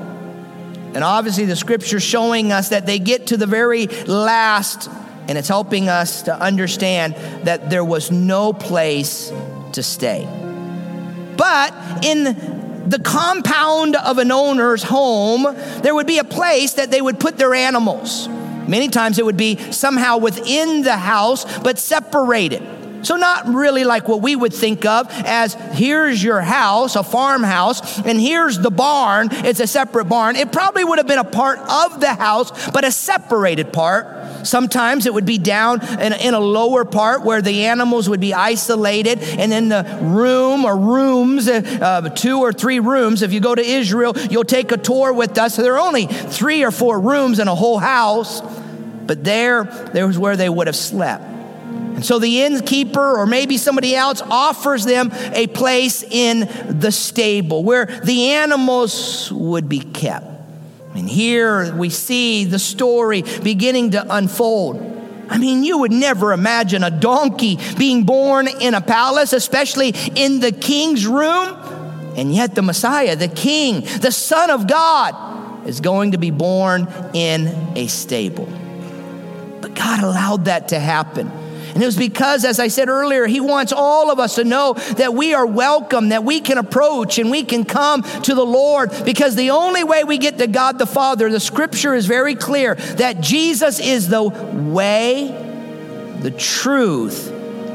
And 0.96 1.04
obviously, 1.04 1.44
the 1.44 1.58
scripture 1.58 2.00
showing 2.00 2.54
us 2.54 2.70
that 2.70 2.86
they 2.86 3.00
get 3.00 3.28
to 3.28 3.38
the 3.38 3.46
very 3.46 3.88
last, 3.88 4.90
and 5.28 5.38
it's 5.38 5.50
helping 5.50 5.90
us 5.90 6.24
to 6.24 6.40
understand 6.40 7.16
that 7.46 7.70
there 7.70 7.84
was 7.84 8.12
no 8.12 8.54
place 8.54 9.32
to 9.74 9.84
stay. 9.84 10.26
But 11.36 11.74
in 12.06 12.24
the 12.88 13.00
compound 13.04 13.98
of 13.98 14.20
an 14.20 14.32
owner's 14.32 14.84
home, 14.84 15.44
there 15.82 15.94
would 15.94 16.08
be 16.08 16.20
a 16.20 16.24
place 16.24 16.76
that 16.76 16.92
they 16.92 17.02
would 17.02 17.20
put 17.20 17.38
their 17.38 17.54
animals. 17.54 18.30
Many 18.30 18.88
times 18.88 19.20
it 19.20 19.26
would 19.26 19.36
be 19.36 19.58
somehow 19.74 20.18
within 20.18 20.82
the 20.84 20.96
house, 20.96 21.46
but 21.60 21.78
separated. 21.78 22.64
So, 23.06 23.18
not 23.18 23.48
really 23.48 23.84
like 23.84 24.08
what 24.08 24.24
we 24.24 24.36
would 24.36 24.54
think 24.54 24.84
of 24.84 25.08
as 25.12 25.54
here's 25.74 26.24
your 26.24 26.42
house, 26.42 26.96
a 26.96 27.04
farmhouse, 27.04 28.00
and 28.00 28.20
here's 28.20 28.58
the 28.58 28.72
barn. 28.72 29.30
It's 29.32 29.60
a 29.60 29.68
separate 29.68 30.06
barn. 30.06 30.36
It 30.36 30.52
probably 30.52 30.84
would 30.84 30.98
have 30.98 31.06
been 31.06 31.20
a 31.20 31.24
part 31.24 31.60
of 31.60 32.00
the 32.00 32.16
house, 32.16 32.72
but 32.72 32.84
a 32.84 32.92
separated 32.92 33.72
part. 33.72 34.48
Sometimes 34.48 35.06
it 35.06 35.14
would 35.14 35.26
be 35.26 35.38
down 35.38 35.84
in, 36.00 36.14
in, 36.14 36.34
a 36.34 36.40
lower 36.40 36.84
part 36.84 37.24
where 37.24 37.44
the 37.44 37.66
animals 37.66 38.10
would 38.10 38.20
be 38.20 38.34
isolated, 38.34 39.20
and 39.20 39.52
then 39.52 39.70
the 39.70 40.00
room 40.02 40.66
or 40.66 40.76
rooms, 40.76 41.48
uh, 41.48 42.10
two 42.16 42.40
or 42.40 42.54
three 42.54 42.80
rooms. 42.80 43.22
If 43.22 43.34
you 43.34 43.40
go 43.40 43.54
to 43.54 43.64
Israel, 43.64 44.18
you'll 44.32 44.46
take 44.46 44.72
a 44.72 44.78
tour 44.78 45.14
with 45.14 45.38
us. 45.38 45.58
There 45.58 45.76
are 45.76 45.88
only 45.88 46.08
three 46.08 46.64
or 46.64 46.72
four 46.72 47.00
rooms 47.00 47.38
in 47.38 47.48
a 47.48 47.56
whole 47.56 47.78
house, 47.78 48.42
but 49.06 49.24
there, 49.24 49.66
there 49.94 50.08
was 50.08 50.18
where 50.18 50.36
they 50.36 50.50
would 50.50 50.66
have 50.66 50.76
slept. 50.76 51.35
And 51.96 52.06
so 52.06 52.20
the 52.20 52.44
innkeeper 52.44 53.18
or 53.18 53.26
maybe 53.26 53.58
somebody 53.58 53.96
else 53.96 54.22
offers 54.22 54.84
them 54.84 55.12
a 55.34 55.48
place 55.48 56.04
in 56.04 56.42
the 56.80 56.92
stable 56.92 57.64
where 57.64 57.86
the 57.86 58.32
animals 58.32 59.32
would 59.32 59.70
be 59.70 59.80
kept. 59.80 60.28
And 60.94 61.10
here 61.10 61.74
we 61.74 61.90
see 61.90 62.44
the 62.44 62.60
story 62.60 63.24
beginning 63.44 63.92
to 63.92 64.06
unfold. 64.14 64.94
I 65.30 65.38
mean, 65.38 65.64
you 65.64 65.80
would 65.80 65.92
never 65.92 66.34
imagine 66.34 66.84
a 66.84 66.92
donkey 66.92 67.60
being 67.78 68.04
born 68.04 68.48
in 68.48 68.74
a 68.74 68.82
palace, 68.82 69.34
especially 69.34 69.90
in 70.16 70.42
the 70.42 70.52
king's 70.52 71.08
room. 71.08 71.58
And 72.18 72.34
yet, 72.34 72.56
the 72.56 72.62
Messiah, 72.62 73.16
the 73.16 73.28
king, 73.28 73.82
the 74.00 74.12
Son 74.12 74.50
of 74.50 74.68
God, 74.68 75.68
is 75.68 75.82
going 75.82 76.12
to 76.12 76.18
be 76.18 76.32
born 76.32 76.88
in 77.14 77.48
a 77.76 77.88
stable. 77.88 78.48
But 79.62 79.76
God 79.76 80.04
allowed 80.04 80.46
that 80.46 80.70
to 80.70 80.80
happen. 80.80 81.32
And 81.76 81.84
it 81.84 81.88
was 81.88 81.98
because, 81.98 82.46
as 82.46 82.58
I 82.58 82.70
said 82.70 82.88
earlier, 82.88 83.28
He 83.28 83.42
wants 83.42 83.74
all 83.74 84.10
of 84.10 84.18
us 84.18 84.36
to 84.36 84.46
know 84.46 84.76
that 84.96 85.14
we 85.14 85.34
are 85.34 85.46
welcome, 85.46 86.10
that 86.10 86.24
we 86.24 86.40
can 86.40 86.58
approach 86.58 87.20
and 87.20 87.30
we 87.30 87.44
can 87.44 87.66
come 87.66 88.02
to 88.22 88.34
the 88.34 88.46
Lord 88.46 88.92
because 89.04 89.36
the 89.36 89.50
only 89.50 89.84
way 89.84 90.06
we 90.06 90.18
get 90.18 90.38
to 90.38 90.48
God 90.48 90.80
the 90.80 90.86
Father, 90.86 91.30
the 91.30 91.42
scripture 91.42 91.94
is 91.94 92.06
very 92.06 92.34
clear 92.34 92.76
that 92.76 93.20
Jesus 93.20 93.82
is 93.82 94.08
the 94.08 94.24
way, 94.24 95.28
the 96.22 96.32
truth, 96.32 97.30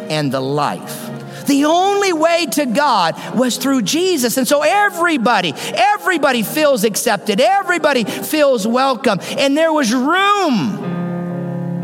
and 0.09 0.33
the 0.33 0.41
life. 0.41 1.09
The 1.47 1.67
only 1.67 2.15
way 2.15 2.47
to 2.53 2.65
God 2.65 3.17
was 3.37 3.59
through 3.59 3.83
Jesus. 3.83 4.39
And 4.39 4.49
so 4.49 4.63
everybody, 4.63 5.53
everybody 5.75 6.43
feels 6.43 6.85
accepted. 6.85 7.39
Everybody 7.39 8.05
feels 8.05 8.67
welcome. 8.67 9.19
And 9.37 9.55
there 9.59 9.75
was 9.75 9.93
room 9.93 11.00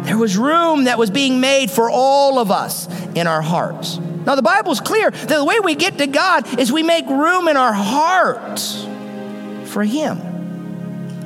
there 0.06 0.16
was 0.16 0.36
room 0.36 0.84
that 0.84 0.98
was 0.98 1.10
being 1.10 1.40
made 1.40 1.70
for 1.70 1.90
all 1.90 2.38
of 2.38 2.50
us 2.50 2.88
in 3.14 3.26
our 3.26 3.42
hearts. 3.42 3.98
Now, 3.98 4.34
the 4.34 4.42
Bible's 4.42 4.80
clear 4.80 5.10
that 5.10 5.28
the 5.28 5.44
way 5.44 5.60
we 5.60 5.74
get 5.74 5.98
to 5.98 6.06
God 6.06 6.58
is 6.58 6.72
we 6.72 6.82
make 6.82 7.06
room 7.06 7.48
in 7.48 7.56
our 7.56 7.72
hearts 7.72 8.86
for 9.64 9.84
Him. 9.84 10.20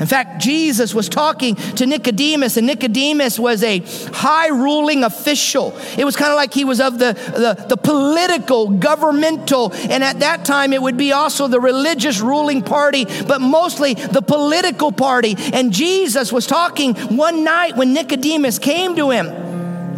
In 0.00 0.06
fact, 0.06 0.40
Jesus 0.40 0.94
was 0.94 1.10
talking 1.10 1.56
to 1.56 1.86
Nicodemus, 1.86 2.56
and 2.56 2.66
Nicodemus 2.66 3.38
was 3.38 3.62
a 3.62 3.80
high 4.12 4.48
ruling 4.48 5.04
official. 5.04 5.76
It 5.98 6.06
was 6.06 6.16
kind 6.16 6.32
of 6.32 6.36
like 6.36 6.54
he 6.54 6.64
was 6.64 6.80
of 6.80 6.98
the, 6.98 7.12
the, 7.12 7.66
the, 7.68 7.76
political, 7.76 8.68
governmental, 8.70 9.72
and 9.74 10.02
at 10.02 10.20
that 10.20 10.46
time 10.46 10.72
it 10.72 10.80
would 10.80 10.96
be 10.96 11.12
also 11.12 11.48
the 11.48 11.60
religious 11.60 12.20
ruling 12.20 12.62
party, 12.62 13.04
but 13.26 13.42
mostly 13.42 13.92
the 13.92 14.22
political 14.22 14.90
party. 14.90 15.36
And 15.52 15.70
Jesus 15.70 16.32
was 16.32 16.46
talking 16.46 16.94
one 16.94 17.44
night 17.44 17.76
when 17.76 17.92
Nicodemus 17.92 18.58
came 18.58 18.96
to 18.96 19.10
him. 19.10 19.49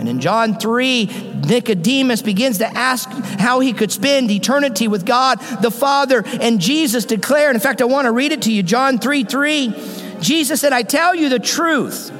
And 0.02 0.08
in 0.08 0.18
John 0.18 0.58
3, 0.58 1.06
Nicodemus 1.46 2.22
begins 2.22 2.58
to 2.58 2.66
ask 2.66 3.08
how 3.38 3.60
he 3.60 3.72
could 3.72 3.92
spend 3.92 4.32
eternity 4.32 4.88
with 4.88 5.06
God 5.06 5.38
the 5.62 5.70
Father. 5.70 6.24
And 6.40 6.60
Jesus 6.60 7.04
declared, 7.04 7.54
in 7.54 7.60
fact, 7.60 7.80
I 7.80 7.84
want 7.84 8.06
to 8.06 8.10
read 8.10 8.32
it 8.32 8.42
to 8.42 8.52
you 8.52 8.64
John 8.64 8.98
3 8.98 9.22
3. 9.22 10.18
Jesus 10.20 10.60
said, 10.60 10.72
I 10.72 10.82
tell 10.82 11.14
you 11.14 11.28
the 11.28 11.38
truth. 11.38 12.10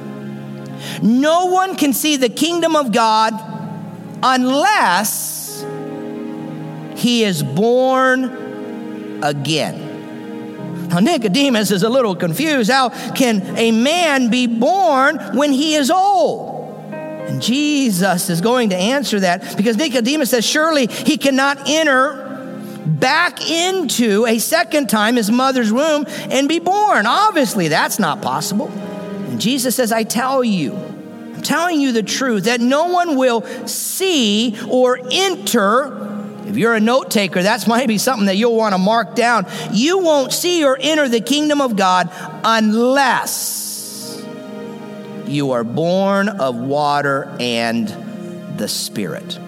No 1.01 1.47
one 1.47 1.75
can 1.75 1.91
see 1.91 2.15
the 2.15 2.29
kingdom 2.29 2.77
of 2.77 2.93
God 2.93 3.33
unless 4.23 5.61
he 6.95 7.25
is 7.25 7.43
born 7.43 9.21
again. 9.21 10.87
Now, 10.87 10.99
Nicodemus 10.99 11.69
is 11.69 11.83
a 11.83 11.89
little 11.89 12.15
confused. 12.15 12.71
How 12.71 12.87
can 13.11 13.57
a 13.57 13.71
man 13.71 14.29
be 14.29 14.47
born 14.47 15.17
when 15.35 15.51
he 15.51 15.75
is 15.75 15.91
old? 15.91 16.52
And 17.33 17.41
Jesus 17.41 18.29
is 18.29 18.41
going 18.41 18.69
to 18.69 18.75
answer 18.75 19.21
that 19.21 19.57
because 19.57 19.75
Nicodemus 19.75 20.29
says, 20.29 20.45
Surely 20.45 20.85
he 20.85 21.17
cannot 21.17 21.67
enter 21.67 22.29
back 22.85 23.41
into 23.49 24.27
a 24.27 24.37
second 24.37 24.87
time 24.87 25.15
his 25.15 25.31
mother's 25.31 25.73
womb 25.73 26.05
and 26.07 26.47
be 26.47 26.59
born. 26.59 27.07
Obviously, 27.07 27.69
that's 27.69 27.97
not 27.97 28.21
possible. 28.21 28.67
And 28.67 29.41
Jesus 29.41 29.75
says, 29.75 29.91
I 29.91 30.03
tell 30.03 30.43
you, 30.43 30.75
I'm 30.75 31.41
telling 31.41 31.81
you 31.81 31.91
the 31.91 32.03
truth 32.03 32.43
that 32.43 32.61
no 32.61 32.85
one 32.85 33.17
will 33.17 33.41
see 33.65 34.55
or 34.69 34.99
enter. 35.11 36.37
If 36.45 36.55
you're 36.55 36.75
a 36.75 36.79
note 36.79 37.09
taker, 37.09 37.41
that's 37.41 37.65
maybe 37.67 37.97
something 37.97 38.27
that 38.27 38.37
you'll 38.37 38.55
want 38.55 38.75
to 38.75 38.77
mark 38.79 39.15
down. 39.15 39.47
You 39.71 39.97
won't 39.97 40.31
see 40.31 40.63
or 40.63 40.77
enter 40.79 41.09
the 41.09 41.21
kingdom 41.21 41.61
of 41.61 41.75
God 41.75 42.11
unless 42.43 43.62
you 45.27 45.51
are 45.51 45.63
born 45.63 46.29
of 46.29 46.55
water 46.55 47.35
and 47.39 47.87
the 48.57 48.67
Spirit. 48.67 49.39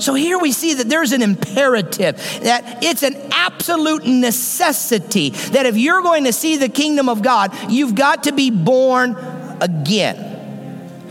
So 0.00 0.14
here 0.14 0.38
we 0.38 0.52
see 0.52 0.74
that 0.74 0.88
there's 0.88 1.12
an 1.12 1.22
imperative, 1.22 2.16
that 2.42 2.82
it's 2.82 3.02
an 3.02 3.16
absolute 3.32 4.04
necessity 4.06 5.30
that 5.30 5.66
if 5.66 5.76
you're 5.76 6.02
going 6.02 6.24
to 6.24 6.32
see 6.32 6.56
the 6.56 6.68
kingdom 6.68 7.08
of 7.08 7.22
God, 7.22 7.52
you've 7.70 7.94
got 7.94 8.24
to 8.24 8.32
be 8.32 8.50
born 8.50 9.16
again. 9.60 10.32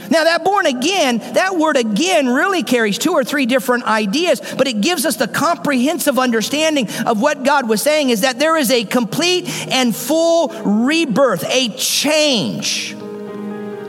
Now, 0.09 0.25
that 0.25 0.43
born 0.43 0.65
again, 0.67 1.17
that 1.33 1.57
word 1.57 1.77
again 1.77 2.27
really 2.27 2.61
carries 2.61 2.99
two 2.99 3.13
or 3.13 3.23
three 3.23 3.47
different 3.47 3.85
ideas, 3.85 4.41
but 4.57 4.67
it 4.67 4.81
gives 4.81 5.05
us 5.05 5.15
the 5.15 5.27
comprehensive 5.27 6.19
understanding 6.19 6.87
of 7.07 7.19
what 7.19 7.43
God 7.43 7.67
was 7.67 7.81
saying 7.81 8.11
is 8.11 8.21
that 8.21 8.37
there 8.37 8.57
is 8.57 8.69
a 8.69 8.83
complete 8.83 9.49
and 9.69 9.95
full 9.95 10.49
rebirth, 10.49 11.43
a 11.49 11.69
change. 11.69 12.95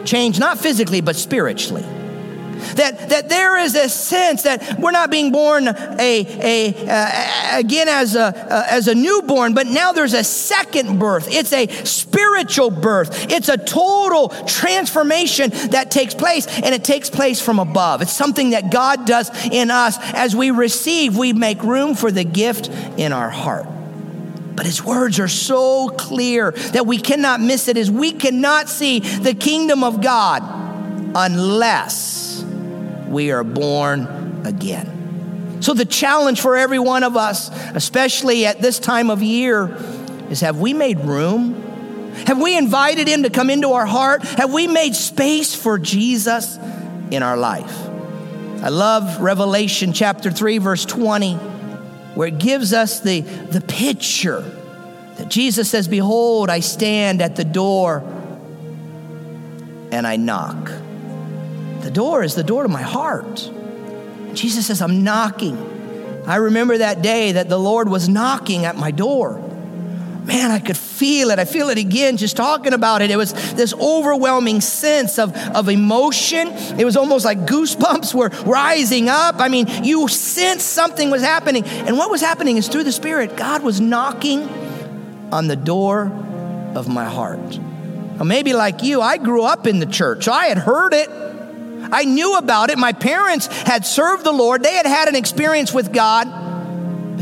Change 0.04 0.38
not 0.38 0.58
physically, 0.58 1.00
but 1.00 1.16
spiritually. 1.16 1.84
That, 2.76 3.10
that 3.10 3.28
there 3.28 3.58
is 3.58 3.74
a 3.74 3.88
sense 3.88 4.42
that 4.42 4.78
we're 4.78 4.90
not 4.90 5.10
being 5.10 5.32
born 5.32 5.68
a, 5.68 5.98
a, 5.98 7.58
again 7.58 7.88
as 7.88 8.16
a, 8.16 8.32
as 8.70 8.88
a 8.88 8.94
newborn, 8.94 9.54
but 9.54 9.66
now 9.66 9.92
there's 9.92 10.14
a 10.14 10.24
second 10.24 10.98
birth. 10.98 11.28
It's 11.30 11.52
a 11.52 11.66
spiritual 11.84 12.70
birth. 12.70 13.30
It's 13.30 13.48
a 13.48 13.58
total 13.58 14.30
transformation 14.46 15.50
that 15.70 15.90
takes 15.90 16.14
place, 16.14 16.46
and 16.46 16.74
it 16.74 16.84
takes 16.84 17.10
place 17.10 17.40
from 17.40 17.58
above. 17.58 18.02
It's 18.02 18.12
something 18.12 18.50
that 18.50 18.70
God 18.70 19.04
does 19.04 19.30
in 19.46 19.70
us. 19.70 19.98
As 20.00 20.34
we 20.34 20.50
receive, 20.50 21.16
we 21.16 21.32
make 21.32 21.62
room 21.62 21.94
for 21.94 22.10
the 22.10 22.24
gift 22.24 22.68
in 22.96 23.12
our 23.12 23.30
heart. 23.30 23.66
But 24.56 24.66
his 24.66 24.82
words 24.84 25.18
are 25.18 25.28
so 25.28 25.88
clear 25.88 26.52
that 26.52 26.86
we 26.86 26.98
cannot 26.98 27.40
miss 27.40 27.68
it, 27.68 27.76
as 27.76 27.90
we 27.90 28.12
cannot 28.12 28.68
see 28.68 29.00
the 29.00 29.34
kingdom 29.34 29.82
of 29.82 30.00
God 30.00 30.42
unless 31.14 32.42
we 33.08 33.30
are 33.32 33.44
born 33.44 34.42
again. 34.44 35.58
So, 35.60 35.72
the 35.72 35.84
challenge 35.84 36.40
for 36.40 36.56
every 36.56 36.78
one 36.78 37.04
of 37.04 37.16
us, 37.16 37.50
especially 37.74 38.44
at 38.46 38.60
this 38.60 38.78
time 38.78 39.10
of 39.10 39.22
year, 39.22 39.74
is 40.30 40.40
have 40.40 40.58
we 40.58 40.74
made 40.74 41.00
room? 41.00 41.62
Have 42.26 42.40
we 42.40 42.56
invited 42.56 43.08
him 43.08 43.24
to 43.24 43.30
come 43.30 43.50
into 43.50 43.70
our 43.72 43.86
heart? 43.86 44.22
Have 44.22 44.52
we 44.52 44.66
made 44.66 44.94
space 44.94 45.54
for 45.54 45.78
Jesus 45.78 46.58
in 47.10 47.22
our 47.22 47.36
life? 47.36 47.88
I 48.62 48.68
love 48.68 49.20
Revelation 49.20 49.92
chapter 49.92 50.30
3, 50.30 50.58
verse 50.58 50.84
20, 50.84 51.38
where 52.14 52.28
it 52.28 52.38
gives 52.38 52.72
us 52.72 53.00
the, 53.00 53.20
the 53.20 53.60
picture 53.60 54.40
that 55.16 55.28
Jesus 55.28 55.70
says, 55.70 55.88
Behold, 55.88 56.50
I 56.50 56.60
stand 56.60 57.22
at 57.22 57.36
the 57.36 57.44
door 57.44 58.02
and 59.92 60.06
I 60.06 60.16
knock. 60.16 60.70
The 61.82 61.90
door 61.90 62.22
is 62.22 62.34
the 62.34 62.42
door 62.42 62.62
to 62.62 62.68
my 62.68 62.82
heart. 62.82 63.50
Jesus 64.32 64.66
says, 64.66 64.80
I'm 64.80 65.04
knocking. 65.04 65.56
I 66.26 66.36
remember 66.36 66.78
that 66.78 67.02
day 67.02 67.32
that 67.32 67.48
the 67.48 67.58
Lord 67.58 67.88
was 67.88 68.08
knocking 68.08 68.64
at 68.64 68.76
my 68.76 68.90
door. 68.90 69.43
Man, 70.24 70.50
I 70.50 70.58
could 70.58 70.76
feel 70.76 71.30
it. 71.30 71.38
I 71.38 71.44
feel 71.44 71.68
it 71.68 71.76
again 71.76 72.16
just 72.16 72.36
talking 72.36 72.72
about 72.72 73.02
it. 73.02 73.10
It 73.10 73.16
was 73.16 73.32
this 73.54 73.74
overwhelming 73.74 74.62
sense 74.62 75.18
of, 75.18 75.36
of 75.54 75.68
emotion. 75.68 76.48
It 76.78 76.84
was 76.86 76.96
almost 76.96 77.26
like 77.26 77.40
goosebumps 77.40 78.14
were 78.14 78.30
rising 78.50 79.10
up. 79.10 79.36
I 79.38 79.48
mean, 79.48 79.66
you 79.84 80.08
sensed 80.08 80.66
something 80.70 81.10
was 81.10 81.22
happening. 81.22 81.64
And 81.64 81.98
what 81.98 82.10
was 82.10 82.22
happening 82.22 82.56
is 82.56 82.68
through 82.68 82.84
the 82.84 82.92
Spirit, 82.92 83.36
God 83.36 83.62
was 83.62 83.82
knocking 83.82 84.48
on 85.30 85.46
the 85.46 85.56
door 85.56 86.06
of 86.74 86.88
my 86.88 87.04
heart. 87.04 87.58
Now, 88.16 88.24
maybe 88.24 88.54
like 88.54 88.82
you, 88.82 89.02
I 89.02 89.18
grew 89.18 89.42
up 89.42 89.66
in 89.66 89.78
the 89.78 89.86
church, 89.86 90.26
I 90.26 90.46
had 90.46 90.58
heard 90.58 90.94
it. 90.94 91.10
I 91.92 92.04
knew 92.04 92.38
about 92.38 92.70
it. 92.70 92.78
My 92.78 92.92
parents 92.92 93.46
had 93.46 93.84
served 93.84 94.24
the 94.24 94.32
Lord, 94.32 94.62
they 94.62 94.72
had 94.72 94.86
had 94.86 95.08
an 95.08 95.16
experience 95.16 95.72
with 95.72 95.92
God. 95.92 96.43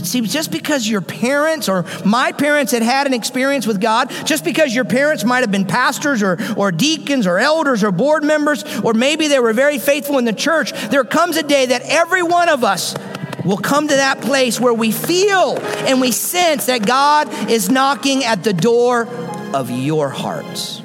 But 0.02 0.08
see, 0.08 0.20
just 0.22 0.50
because 0.50 0.88
your 0.88 1.00
parents 1.00 1.68
or 1.68 1.84
my 2.04 2.32
parents 2.32 2.72
had 2.72 2.82
had 2.82 3.06
an 3.06 3.14
experience 3.14 3.68
with 3.68 3.80
God, 3.80 4.10
just 4.24 4.44
because 4.44 4.74
your 4.74 4.84
parents 4.84 5.22
might 5.22 5.42
have 5.42 5.52
been 5.52 5.64
pastors 5.64 6.24
or, 6.24 6.40
or 6.56 6.72
deacons 6.72 7.24
or 7.24 7.38
elders 7.38 7.84
or 7.84 7.92
board 7.92 8.24
members, 8.24 8.64
or 8.80 8.94
maybe 8.94 9.28
they 9.28 9.38
were 9.38 9.52
very 9.52 9.78
faithful 9.78 10.18
in 10.18 10.24
the 10.24 10.32
church, 10.32 10.72
there 10.88 11.04
comes 11.04 11.36
a 11.36 11.44
day 11.44 11.66
that 11.66 11.82
every 11.82 12.24
one 12.24 12.48
of 12.48 12.64
us 12.64 12.96
will 13.44 13.58
come 13.58 13.86
to 13.86 13.94
that 13.94 14.20
place 14.20 14.58
where 14.58 14.74
we 14.74 14.90
feel 14.90 15.56
and 15.86 16.00
we 16.00 16.10
sense 16.10 16.66
that 16.66 16.84
God 16.84 17.32
is 17.48 17.70
knocking 17.70 18.24
at 18.24 18.42
the 18.42 18.52
door 18.52 19.06
of 19.54 19.70
your 19.70 20.08
hearts. 20.08 20.82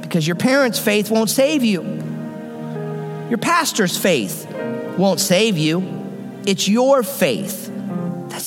Because 0.00 0.26
your 0.26 0.34
parents' 0.34 0.80
faith 0.80 1.08
won't 1.08 1.30
save 1.30 1.62
you. 1.62 1.82
Your 3.28 3.38
pastor's 3.38 3.96
faith 3.96 4.50
won't 4.98 5.20
save 5.20 5.56
you, 5.56 6.42
it's 6.48 6.66
your 6.66 7.04
faith 7.04 7.69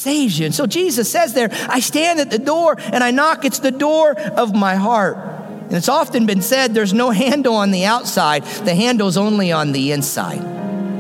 saves 0.04 0.38
you. 0.38 0.46
And 0.46 0.54
so 0.54 0.68
Jesus 0.68 1.12
says 1.12 1.34
there, 1.34 1.50
I 1.52 1.80
stand 1.80 2.20
at 2.20 2.30
the 2.30 2.40
door 2.40 2.76
and 2.78 3.04
I 3.04 3.12
knock. 3.12 3.46
It's 3.46 3.60
the 3.60 3.72
door 3.72 4.18
of 4.18 4.54
my 4.54 4.76
heart. 4.76 5.18
And 5.18 5.74
it's 5.74 5.90
often 5.90 6.26
been 6.26 6.42
said 6.42 6.74
there's 6.74 6.94
no 6.94 7.10
handle 7.10 7.56
on 7.56 7.72
the 7.72 7.86
outside, 7.86 8.44
the 8.66 8.76
handle's 8.76 9.18
only 9.18 9.52
on 9.52 9.72
the 9.72 9.92
inside. 9.92 10.44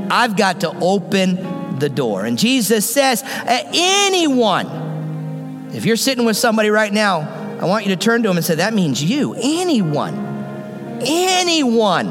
I've 0.10 0.36
got 0.36 0.62
to 0.62 0.72
open 0.80 1.80
the 1.80 1.90
door. 1.90 2.26
And 2.26 2.40
Jesus 2.40 2.90
says, 2.90 3.24
anyone, 3.26 5.72
if 5.74 5.86
you're 5.86 5.98
sitting 5.98 6.26
with 6.26 6.38
somebody 6.38 6.70
right 6.70 6.94
now, 6.94 7.42
I 7.62 7.66
want 7.66 7.86
you 7.86 7.96
to 7.96 8.02
turn 8.02 8.24
to 8.24 8.30
him 8.30 8.38
and 8.38 8.46
say, 8.46 8.56
that 8.56 8.74
means 8.74 9.04
you. 9.04 9.36
Anyone, 9.36 10.16
anyone 11.02 12.08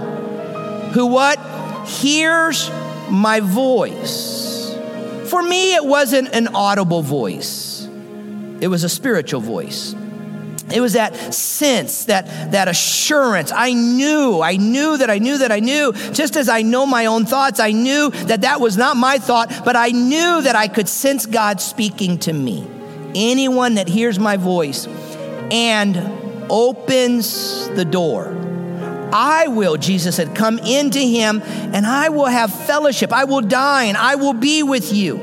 who 0.93 1.07
what? 1.07 1.39
hears 1.87 2.71
my 3.11 3.41
voice. 3.41 4.42
For 5.33 5.43
me, 5.43 5.75
it 5.75 5.83
wasn't 5.83 6.29
an 6.35 6.49
audible 6.49 7.01
voice, 7.01 7.89
it 8.61 8.69
was 8.69 8.85
a 8.85 8.89
spiritual 8.91 9.41
voice. 9.41 9.95
It 10.71 10.81
was 10.83 10.93
that 10.93 11.17
sense, 11.33 12.05
that, 12.05 12.53
that 12.53 12.69
assurance. 12.69 13.51
I 13.51 13.73
knew, 13.73 14.43
I 14.43 14.57
knew 14.57 14.99
that 14.99 15.09
I 15.09 15.17
knew 15.19 15.39
that 15.39 15.51
I 15.51 15.61
knew. 15.61 15.95
Just 16.13 16.37
as 16.37 16.51
I 16.51 16.61
know 16.61 16.85
my 16.85 17.07
own 17.07 17.25
thoughts, 17.25 17.61
I 17.61 17.73
knew 17.73 18.11
that 18.11 18.43
that 18.43 18.61
was 18.61 18.77
not 18.77 18.99
my 18.99 19.19
thought, 19.19 19.51
but 19.65 19.75
I 19.75 19.89
knew 19.89 20.43
that 20.43 20.55
I 20.55 20.69
could 20.69 20.87
sense 20.87 21.25
God 21.25 21.63
speaking 21.63 22.19
to 22.19 22.33
me. 22.35 22.67
Anyone 23.15 23.77
that 23.77 23.89
hears 23.89 24.19
my 24.19 24.37
voice 24.37 24.87
and 25.51 25.97
opens 26.51 27.71
the 27.71 27.87
door 27.87 28.35
I 29.13 29.49
will, 29.49 29.77
Jesus 29.77 30.17
said, 30.17 30.35
come 30.35 30.59
into 30.59 30.99
him 30.99 31.43
and 31.43 31.87
I 31.87 32.09
will 32.09 32.27
have 32.27 32.53
fellowship. 32.53 33.13
I 33.13 33.25
will 33.25 33.43
dine. 33.43 33.97
I 33.97 34.15
will 34.15 34.33
be 34.33 34.63
with 34.63 34.93
you 34.93 35.17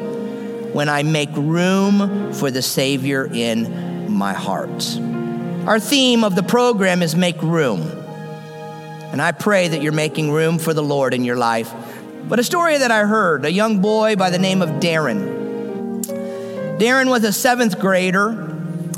when 0.74 0.88
I 0.90 1.04
make 1.04 1.30
room 1.34 2.34
for 2.34 2.52
the 2.52 2.62
Savior 2.62 3.28
in 3.32 4.12
my 4.12 4.34
heart. 4.34 4.98
Our 5.66 5.80
theme 5.80 6.24
of 6.24 6.36
the 6.36 6.44
program 6.44 7.02
is 7.02 7.16
make 7.16 7.42
room. 7.42 7.82
And 9.12 9.22
I 9.22 9.32
pray 9.32 9.68
that 9.70 9.82
you're 9.82 9.92
making 9.92 10.32
room 10.32 10.60
for 10.60 10.74
the 10.74 10.84
Lord 10.84 11.14
in 11.16 11.24
your 11.26 11.36
life. 11.36 11.74
But 12.28 12.38
a 12.38 12.44
story 12.44 12.78
that 12.78 12.92
I 12.92 13.06
heard 13.06 13.44
a 13.44 13.52
young 13.52 13.82
boy 13.82 14.16
by 14.16 14.30
the 14.30 14.38
name 14.38 14.62
of 14.62 14.70
Darren. 14.80 16.04
Darren 16.78 17.10
was 17.10 17.24
a 17.24 17.34
seventh 17.34 17.80
grader 17.80 18.49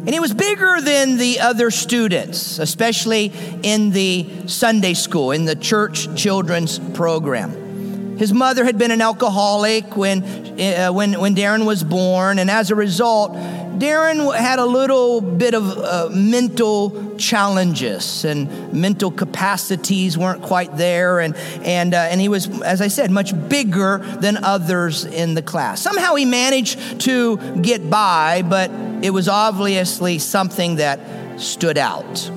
and 0.04 0.10
he 0.10 0.20
was 0.20 0.34
bigger 0.34 0.82
than 0.82 1.18
the 1.18 1.40
other 1.40 1.70
students, 1.70 2.58
especially 2.58 3.32
in 3.62 3.92
the 3.92 4.48
Sunday 4.48 4.96
school, 4.96 5.32
in 5.32 5.46
the 5.46 5.56
church 5.56 6.16
children's 6.16 6.80
program. 6.80 8.18
His 8.18 8.34
mother 8.34 8.66
had 8.66 8.80
been 8.80 8.90
an 8.92 9.02
alcoholic 9.02 9.96
when, 9.96 10.24
uh, 10.60 10.90
when, 10.92 11.20
when 11.20 11.36
Darren 11.36 11.66
was 11.66 11.84
born, 11.84 12.40
and 12.40 12.50
as 12.50 12.72
a 12.72 12.76
result, 12.76 13.36
Darren 13.80 14.36
had 14.36 14.60
a 14.60 14.66
little 14.66 15.22
bit 15.22 15.54
of 15.54 15.78
uh, 15.78 16.10
mental 16.12 17.16
challenges 17.18 18.26
and 18.26 18.74
mental 18.74 19.12
capacities 19.12 20.18
weren't 20.18 20.42
quite 20.42 20.76
there. 20.78 21.20
And, 21.20 21.36
and, 21.64 21.94
uh, 21.94 21.98
and 21.98 22.20
he 22.20 22.28
was, 22.28 22.62
as 22.62 22.82
I 22.82 22.90
said, 22.90 23.12
much 23.12 23.34
bigger 23.50 24.00
than 24.00 24.44
others 24.44 25.06
in 25.06 25.34
the 25.34 25.42
class. 25.42 25.82
Somehow 25.82 26.16
he 26.16 26.26
managed 26.26 27.02
to 27.02 27.38
get 27.62 27.90
by, 27.90 28.42
but 28.42 28.72
it 29.02 29.12
was 29.12 29.28
obviously 29.28 30.20
something 30.20 30.76
that 30.76 31.00
stood 31.40 31.78
out. 31.78 32.30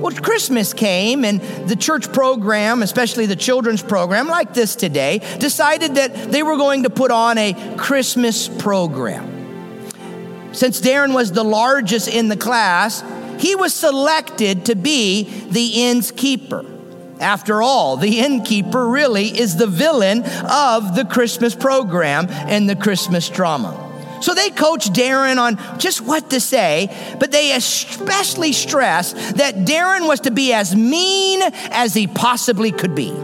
Well, 0.00 0.14
Christmas 0.16 0.72
came, 0.72 1.24
and 1.24 1.40
the 1.68 1.76
church 1.76 2.10
program, 2.10 2.82
especially 2.82 3.26
the 3.26 3.36
children's 3.36 3.82
program, 3.82 4.28
like 4.28 4.54
this 4.54 4.74
today, 4.74 5.18
decided 5.38 5.96
that 5.96 6.32
they 6.32 6.42
were 6.42 6.56
going 6.56 6.84
to 6.84 6.90
put 6.90 7.10
on 7.10 7.36
a 7.36 7.76
Christmas 7.76 8.48
program. 8.48 9.39
Since 10.52 10.80
Darren 10.80 11.14
was 11.14 11.32
the 11.32 11.44
largest 11.44 12.08
in 12.08 12.28
the 12.28 12.36
class, 12.36 13.02
he 13.38 13.54
was 13.54 13.72
selected 13.72 14.66
to 14.66 14.74
be 14.74 15.24
the 15.50 15.88
inn's 15.88 16.10
keeper. 16.10 16.64
After 17.20 17.62
all, 17.62 17.96
the 17.96 18.18
innkeeper 18.18 18.88
really 18.88 19.26
is 19.26 19.56
the 19.56 19.66
villain 19.66 20.22
of 20.50 20.94
the 20.94 21.04
Christmas 21.04 21.54
program 21.54 22.26
and 22.30 22.68
the 22.68 22.76
Christmas 22.76 23.28
drama. 23.28 23.88
So 24.22 24.34
they 24.34 24.50
coached 24.50 24.92
Darren 24.92 25.38
on 25.38 25.78
just 25.78 26.00
what 26.02 26.30
to 26.30 26.40
say, 26.40 26.94
but 27.18 27.30
they 27.30 27.52
especially 27.52 28.52
stressed 28.52 29.16
that 29.36 29.54
Darren 29.54 30.06
was 30.06 30.20
to 30.20 30.30
be 30.30 30.52
as 30.52 30.74
mean 30.74 31.40
as 31.70 31.94
he 31.94 32.06
possibly 32.06 32.72
could 32.72 32.94
be. 32.94 33.14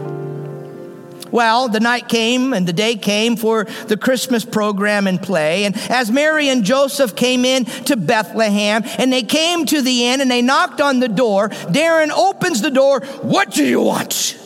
Well, 1.31 1.69
the 1.69 1.79
night 1.79 2.07
came 2.07 2.53
and 2.53 2.67
the 2.67 2.73
day 2.73 2.95
came 2.95 3.35
for 3.35 3.65
the 3.65 3.97
Christmas 3.97 4.45
program 4.45 5.07
and 5.07 5.21
play. 5.21 5.65
And 5.65 5.75
as 5.89 6.11
Mary 6.11 6.49
and 6.49 6.63
Joseph 6.63 7.15
came 7.15 7.45
in 7.45 7.65
to 7.65 7.95
Bethlehem 7.95 8.83
and 8.97 9.11
they 9.11 9.23
came 9.23 9.65
to 9.67 9.81
the 9.81 10.07
inn 10.07 10.21
and 10.21 10.29
they 10.29 10.41
knocked 10.41 10.81
on 10.81 10.99
the 10.99 11.09
door, 11.09 11.49
Darren 11.49 12.09
opens 12.09 12.61
the 12.61 12.71
door. 12.71 13.01
What 13.21 13.51
do 13.51 13.65
you 13.65 13.81
want? 13.81 14.37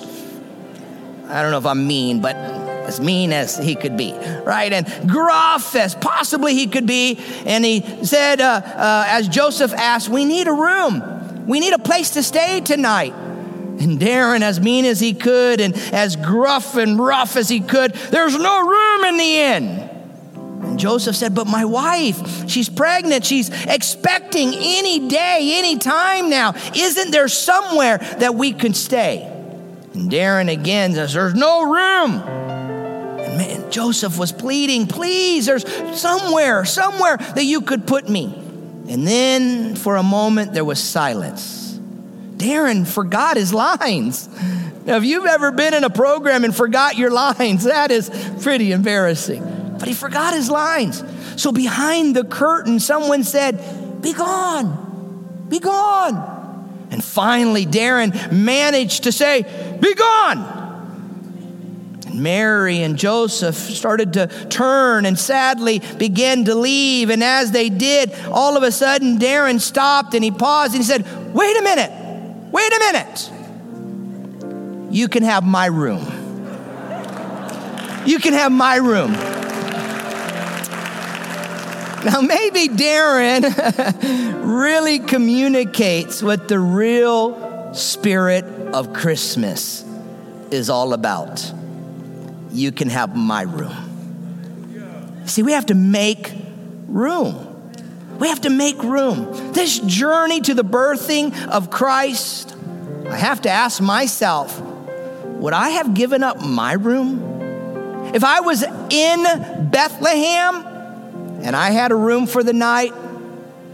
I 1.27 1.41
don't 1.41 1.51
know 1.51 1.59
if 1.59 1.65
I'm 1.65 1.87
mean, 1.87 2.21
but 2.21 2.35
as 2.35 2.99
mean 2.99 3.31
as 3.31 3.57
he 3.57 3.75
could 3.75 3.95
be, 3.95 4.13
right? 4.43 4.73
And 4.73 5.09
gruff 5.09 5.75
as 5.75 5.95
possibly 5.95 6.55
he 6.55 6.67
could 6.67 6.85
be. 6.85 7.19
And 7.45 7.63
he 7.63 8.05
said, 8.05 8.41
uh, 8.41 8.61
uh, 8.63 9.05
as 9.07 9.27
Joseph 9.27 9.73
asked, 9.73 10.09
We 10.09 10.25
need 10.25 10.47
a 10.47 10.53
room. 10.53 11.47
We 11.47 11.59
need 11.59 11.73
a 11.73 11.79
place 11.79 12.11
to 12.11 12.23
stay 12.23 12.61
tonight. 12.61 13.13
And 13.81 13.99
Darren, 13.99 14.41
as 14.41 14.59
mean 14.59 14.85
as 14.85 14.99
he 14.99 15.15
could 15.15 15.59
and 15.59 15.75
as 15.91 16.15
gruff 16.15 16.75
and 16.75 16.99
rough 16.99 17.35
as 17.35 17.49
he 17.49 17.61
could, 17.61 17.93
there's 17.93 18.37
no 18.37 18.61
room 18.61 19.05
in 19.05 19.17
the 19.17 19.37
inn. 19.37 19.89
And 20.63 20.79
Joseph 20.79 21.15
said, 21.15 21.33
But 21.33 21.47
my 21.47 21.65
wife, 21.65 22.47
she's 22.47 22.69
pregnant. 22.69 23.25
She's 23.25 23.49
expecting 23.65 24.53
any 24.53 25.07
day, 25.07 25.53
any 25.55 25.79
time 25.79 26.29
now. 26.29 26.53
Isn't 26.75 27.09
there 27.09 27.27
somewhere 27.27 27.97
that 27.97 28.35
we 28.35 28.53
can 28.53 28.75
stay? 28.75 29.23
And 29.95 30.11
Darren 30.11 30.51
again 30.51 30.93
says, 30.93 31.13
There's 31.13 31.33
no 31.33 31.63
room. 31.63 32.19
And 32.21 33.37
man, 33.37 33.71
Joseph 33.71 34.19
was 34.19 34.31
pleading, 34.31 34.85
Please, 34.85 35.47
there's 35.47 35.67
somewhere, 35.99 36.65
somewhere 36.65 37.17
that 37.17 37.45
you 37.45 37.61
could 37.61 37.87
put 37.87 38.07
me. 38.07 38.25
And 38.87 39.07
then 39.07 39.75
for 39.75 39.95
a 39.95 40.03
moment, 40.03 40.53
there 40.53 40.65
was 40.65 40.79
silence. 40.79 41.60
Darren 42.41 42.87
forgot 42.87 43.37
his 43.37 43.53
lines. 43.53 44.27
Now, 44.85 44.97
if 44.97 45.05
you've 45.05 45.27
ever 45.27 45.51
been 45.51 45.75
in 45.75 45.83
a 45.83 45.91
program 45.91 46.43
and 46.43 46.55
forgot 46.55 46.97
your 46.97 47.11
lines, 47.11 47.65
that 47.65 47.91
is 47.91 48.09
pretty 48.41 48.71
embarrassing. 48.71 49.75
But 49.77 49.87
he 49.87 49.93
forgot 49.93 50.33
his 50.33 50.49
lines. 50.49 51.03
So 51.35 51.51
behind 51.51 52.15
the 52.15 52.23
curtain, 52.23 52.79
someone 52.79 53.23
said, 53.23 54.01
Be 54.01 54.13
gone, 54.13 55.45
be 55.49 55.59
gone. 55.59 56.87
And 56.89 57.03
finally, 57.03 57.65
Darren 57.65 58.31
managed 58.31 59.03
to 59.03 59.11
say, 59.11 59.43
Be 59.79 59.93
gone. 59.93 60.57
And 62.07 62.23
Mary 62.23 62.81
and 62.81 62.97
Joseph 62.97 63.55
started 63.55 64.13
to 64.13 64.27
turn 64.49 65.05
and 65.05 65.17
sadly 65.17 65.79
began 65.97 66.45
to 66.45 66.55
leave. 66.55 67.11
And 67.11 67.23
as 67.23 67.51
they 67.51 67.69
did, 67.69 68.13
all 68.31 68.57
of 68.57 68.63
a 68.63 68.71
sudden, 68.71 69.19
Darren 69.19 69.61
stopped 69.61 70.15
and 70.15 70.23
he 70.23 70.31
paused 70.31 70.73
and 70.73 70.83
he 70.83 70.87
said, 70.87 71.33
Wait 71.35 71.55
a 71.55 71.61
minute. 71.61 72.00
Wait 72.51 72.73
a 72.73 72.79
minute. 72.79 73.31
You 74.91 75.07
can 75.07 75.23
have 75.23 75.43
my 75.43 75.67
room. 75.67 76.05
You 78.05 78.19
can 78.19 78.33
have 78.33 78.51
my 78.51 78.75
room. 78.77 79.13
Now, 82.03 82.19
maybe 82.21 82.67
Darren 82.67 83.43
really 84.43 84.99
communicates 84.99 86.23
what 86.23 86.47
the 86.47 86.59
real 86.59 87.73
spirit 87.75 88.43
of 88.73 88.91
Christmas 88.91 89.85
is 90.49 90.69
all 90.69 90.93
about. 90.93 91.53
You 92.51 92.71
can 92.71 92.89
have 92.89 93.15
my 93.15 93.43
room. 93.43 95.23
See, 95.25 95.43
we 95.43 95.51
have 95.51 95.67
to 95.67 95.75
make 95.75 96.33
room. 96.87 97.50
We 98.21 98.27
have 98.27 98.41
to 98.41 98.51
make 98.51 98.83
room. 98.83 99.51
This 99.51 99.79
journey 99.79 100.41
to 100.41 100.53
the 100.53 100.63
birthing 100.63 101.35
of 101.47 101.71
Christ, 101.71 102.55
I 103.09 103.17
have 103.17 103.41
to 103.41 103.49
ask 103.49 103.81
myself 103.81 104.61
would 104.61 105.53
I 105.53 105.69
have 105.69 105.95
given 105.95 106.21
up 106.21 106.39
my 106.39 106.73
room? 106.73 108.13
If 108.13 108.23
I 108.23 108.41
was 108.41 108.61
in 108.61 109.69
Bethlehem 109.71 110.67
and 111.41 111.55
I 111.55 111.71
had 111.71 111.91
a 111.91 111.95
room 111.95 112.27
for 112.27 112.43
the 112.43 112.53
night, 112.53 112.93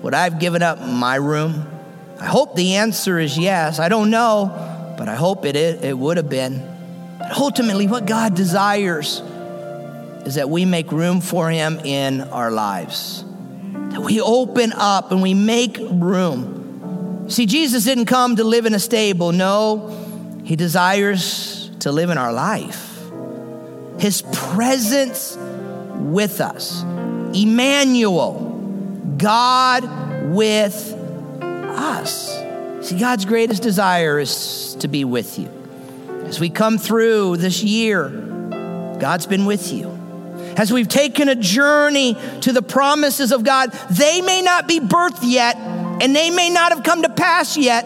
would 0.01 0.13
I 0.13 0.23
have 0.23 0.39
given 0.39 0.63
up 0.63 0.79
my 0.79 1.15
room? 1.15 1.67
I 2.17 2.25
hope 2.25 2.55
the 2.55 2.75
answer 2.75 3.19
is 3.19 3.37
yes. 3.37 3.79
I 3.79 3.89
don't 3.89 4.09
know, 4.09 4.95
but 4.97 5.09
I 5.09 5.15
hope 5.15 5.43
it, 5.43 5.57
it 5.57 5.97
would 5.97 6.15
have 6.15 6.29
been. 6.29 6.65
But 7.19 7.37
ultimately, 7.37 7.87
what 7.87 8.05
God 8.05 8.33
desires 8.33 9.21
is 10.25 10.35
that 10.35 10.49
we 10.49 10.63
make 10.63 10.93
room 10.93 11.19
for 11.19 11.49
Him 11.49 11.81
in 11.81 12.21
our 12.21 12.49
lives 12.49 13.25
that 13.91 14.01
we 14.01 14.21
open 14.21 14.73
up 14.73 15.11
and 15.11 15.21
we 15.21 15.33
make 15.33 15.77
room. 15.79 17.29
See, 17.29 17.45
Jesus 17.45 17.83
didn't 17.83 18.05
come 18.05 18.35
to 18.35 18.43
live 18.43 18.65
in 18.65 18.73
a 18.73 18.79
stable. 18.79 19.31
No, 19.31 20.41
He 20.43 20.55
desires 20.55 21.71
to 21.79 21.91
live 21.91 22.09
in 22.09 22.17
our 22.17 22.31
life. 22.31 22.99
His 23.99 24.21
presence 24.31 25.37
with 25.37 26.39
us. 26.41 26.83
Emmanuel, 27.33 29.15
God 29.17 29.83
with 30.29 30.93
us. 30.93 32.37
See, 32.87 32.99
God's 32.99 33.25
greatest 33.25 33.63
desire 33.63 34.19
is 34.19 34.75
to 34.79 34.87
be 34.87 35.03
with 35.03 35.37
you. 35.39 35.49
As 36.25 36.39
we 36.39 36.49
come 36.49 36.77
through 36.77 37.37
this 37.37 37.63
year, 37.63 38.09
God's 38.99 39.25
been 39.25 39.45
with 39.45 39.73
you 39.73 39.96
as 40.57 40.73
we've 40.73 40.87
taken 40.87 41.29
a 41.29 41.35
journey 41.35 42.17
to 42.41 42.51
the 42.51 42.63
promises 42.63 43.31
of 43.31 43.43
God, 43.43 43.71
they 43.91 44.21
may 44.21 44.41
not 44.41 44.67
be 44.67 44.79
birthed 44.79 45.19
yet 45.21 45.55
and 45.55 46.15
they 46.15 46.31
may 46.31 46.49
not 46.49 46.73
have 46.73 46.83
come 46.83 47.03
to 47.03 47.09
pass 47.09 47.55
yet, 47.55 47.85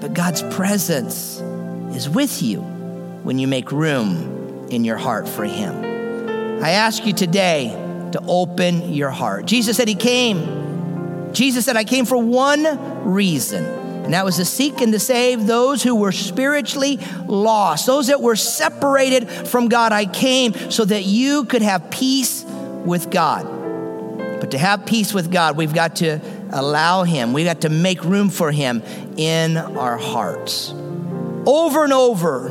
but 0.00 0.14
God's 0.14 0.42
presence 0.42 1.38
is 1.94 2.08
with 2.08 2.42
you 2.42 2.60
when 2.60 3.38
you 3.38 3.46
make 3.46 3.70
room 3.70 4.66
in 4.70 4.84
your 4.84 4.96
heart 4.96 5.28
for 5.28 5.44
Him. 5.44 5.74
I 6.64 6.70
ask 6.70 7.04
you 7.04 7.12
today 7.12 7.68
to 8.12 8.20
open 8.26 8.92
your 8.92 9.10
heart. 9.10 9.44
Jesus 9.46 9.76
said 9.76 9.86
He 9.86 9.94
came. 9.94 11.32
Jesus 11.34 11.66
said, 11.66 11.76
I 11.76 11.84
came 11.84 12.06
for 12.06 12.16
one 12.16 13.04
reason 13.04 13.77
and 14.08 14.14
that 14.14 14.24
was 14.24 14.36
to 14.36 14.46
seek 14.46 14.80
and 14.80 14.90
to 14.94 14.98
save 14.98 15.46
those 15.46 15.82
who 15.82 15.94
were 15.94 16.12
spiritually 16.12 16.98
lost, 17.26 17.84
those 17.84 18.06
that 18.06 18.22
were 18.22 18.36
separated 18.36 19.28
from 19.28 19.68
God. 19.68 19.92
I 19.92 20.06
came 20.06 20.54
so 20.70 20.86
that 20.86 21.04
you 21.04 21.44
could 21.44 21.60
have 21.60 21.90
peace 21.90 22.42
with 22.42 23.10
God. 23.10 23.44
But 24.40 24.52
to 24.52 24.58
have 24.58 24.86
peace 24.86 25.12
with 25.12 25.30
God, 25.30 25.58
we've 25.58 25.74
got 25.74 25.96
to 25.96 26.20
allow 26.54 27.02
Him, 27.02 27.34
we've 27.34 27.44
got 27.44 27.60
to 27.60 27.68
make 27.68 28.02
room 28.02 28.30
for 28.30 28.50
Him 28.50 28.82
in 29.18 29.58
our 29.58 29.98
hearts. 29.98 30.70
Over 31.44 31.84
and 31.84 31.92
over, 31.92 32.48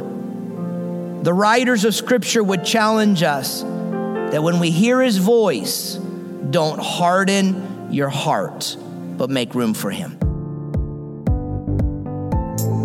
the 1.24 1.34
writers 1.34 1.86
of 1.86 1.96
Scripture 1.96 2.44
would 2.44 2.66
challenge 2.66 3.24
us 3.24 3.64
that 3.64 4.44
when 4.44 4.60
we 4.60 4.70
hear 4.70 5.02
His 5.02 5.18
voice, 5.18 5.96
don't 5.96 6.80
harden 6.80 7.88
your 7.92 8.10
heart, 8.10 8.78
but 9.18 9.32
make 9.32 9.56
room 9.56 9.74
for 9.74 9.90
Him. 9.90 10.20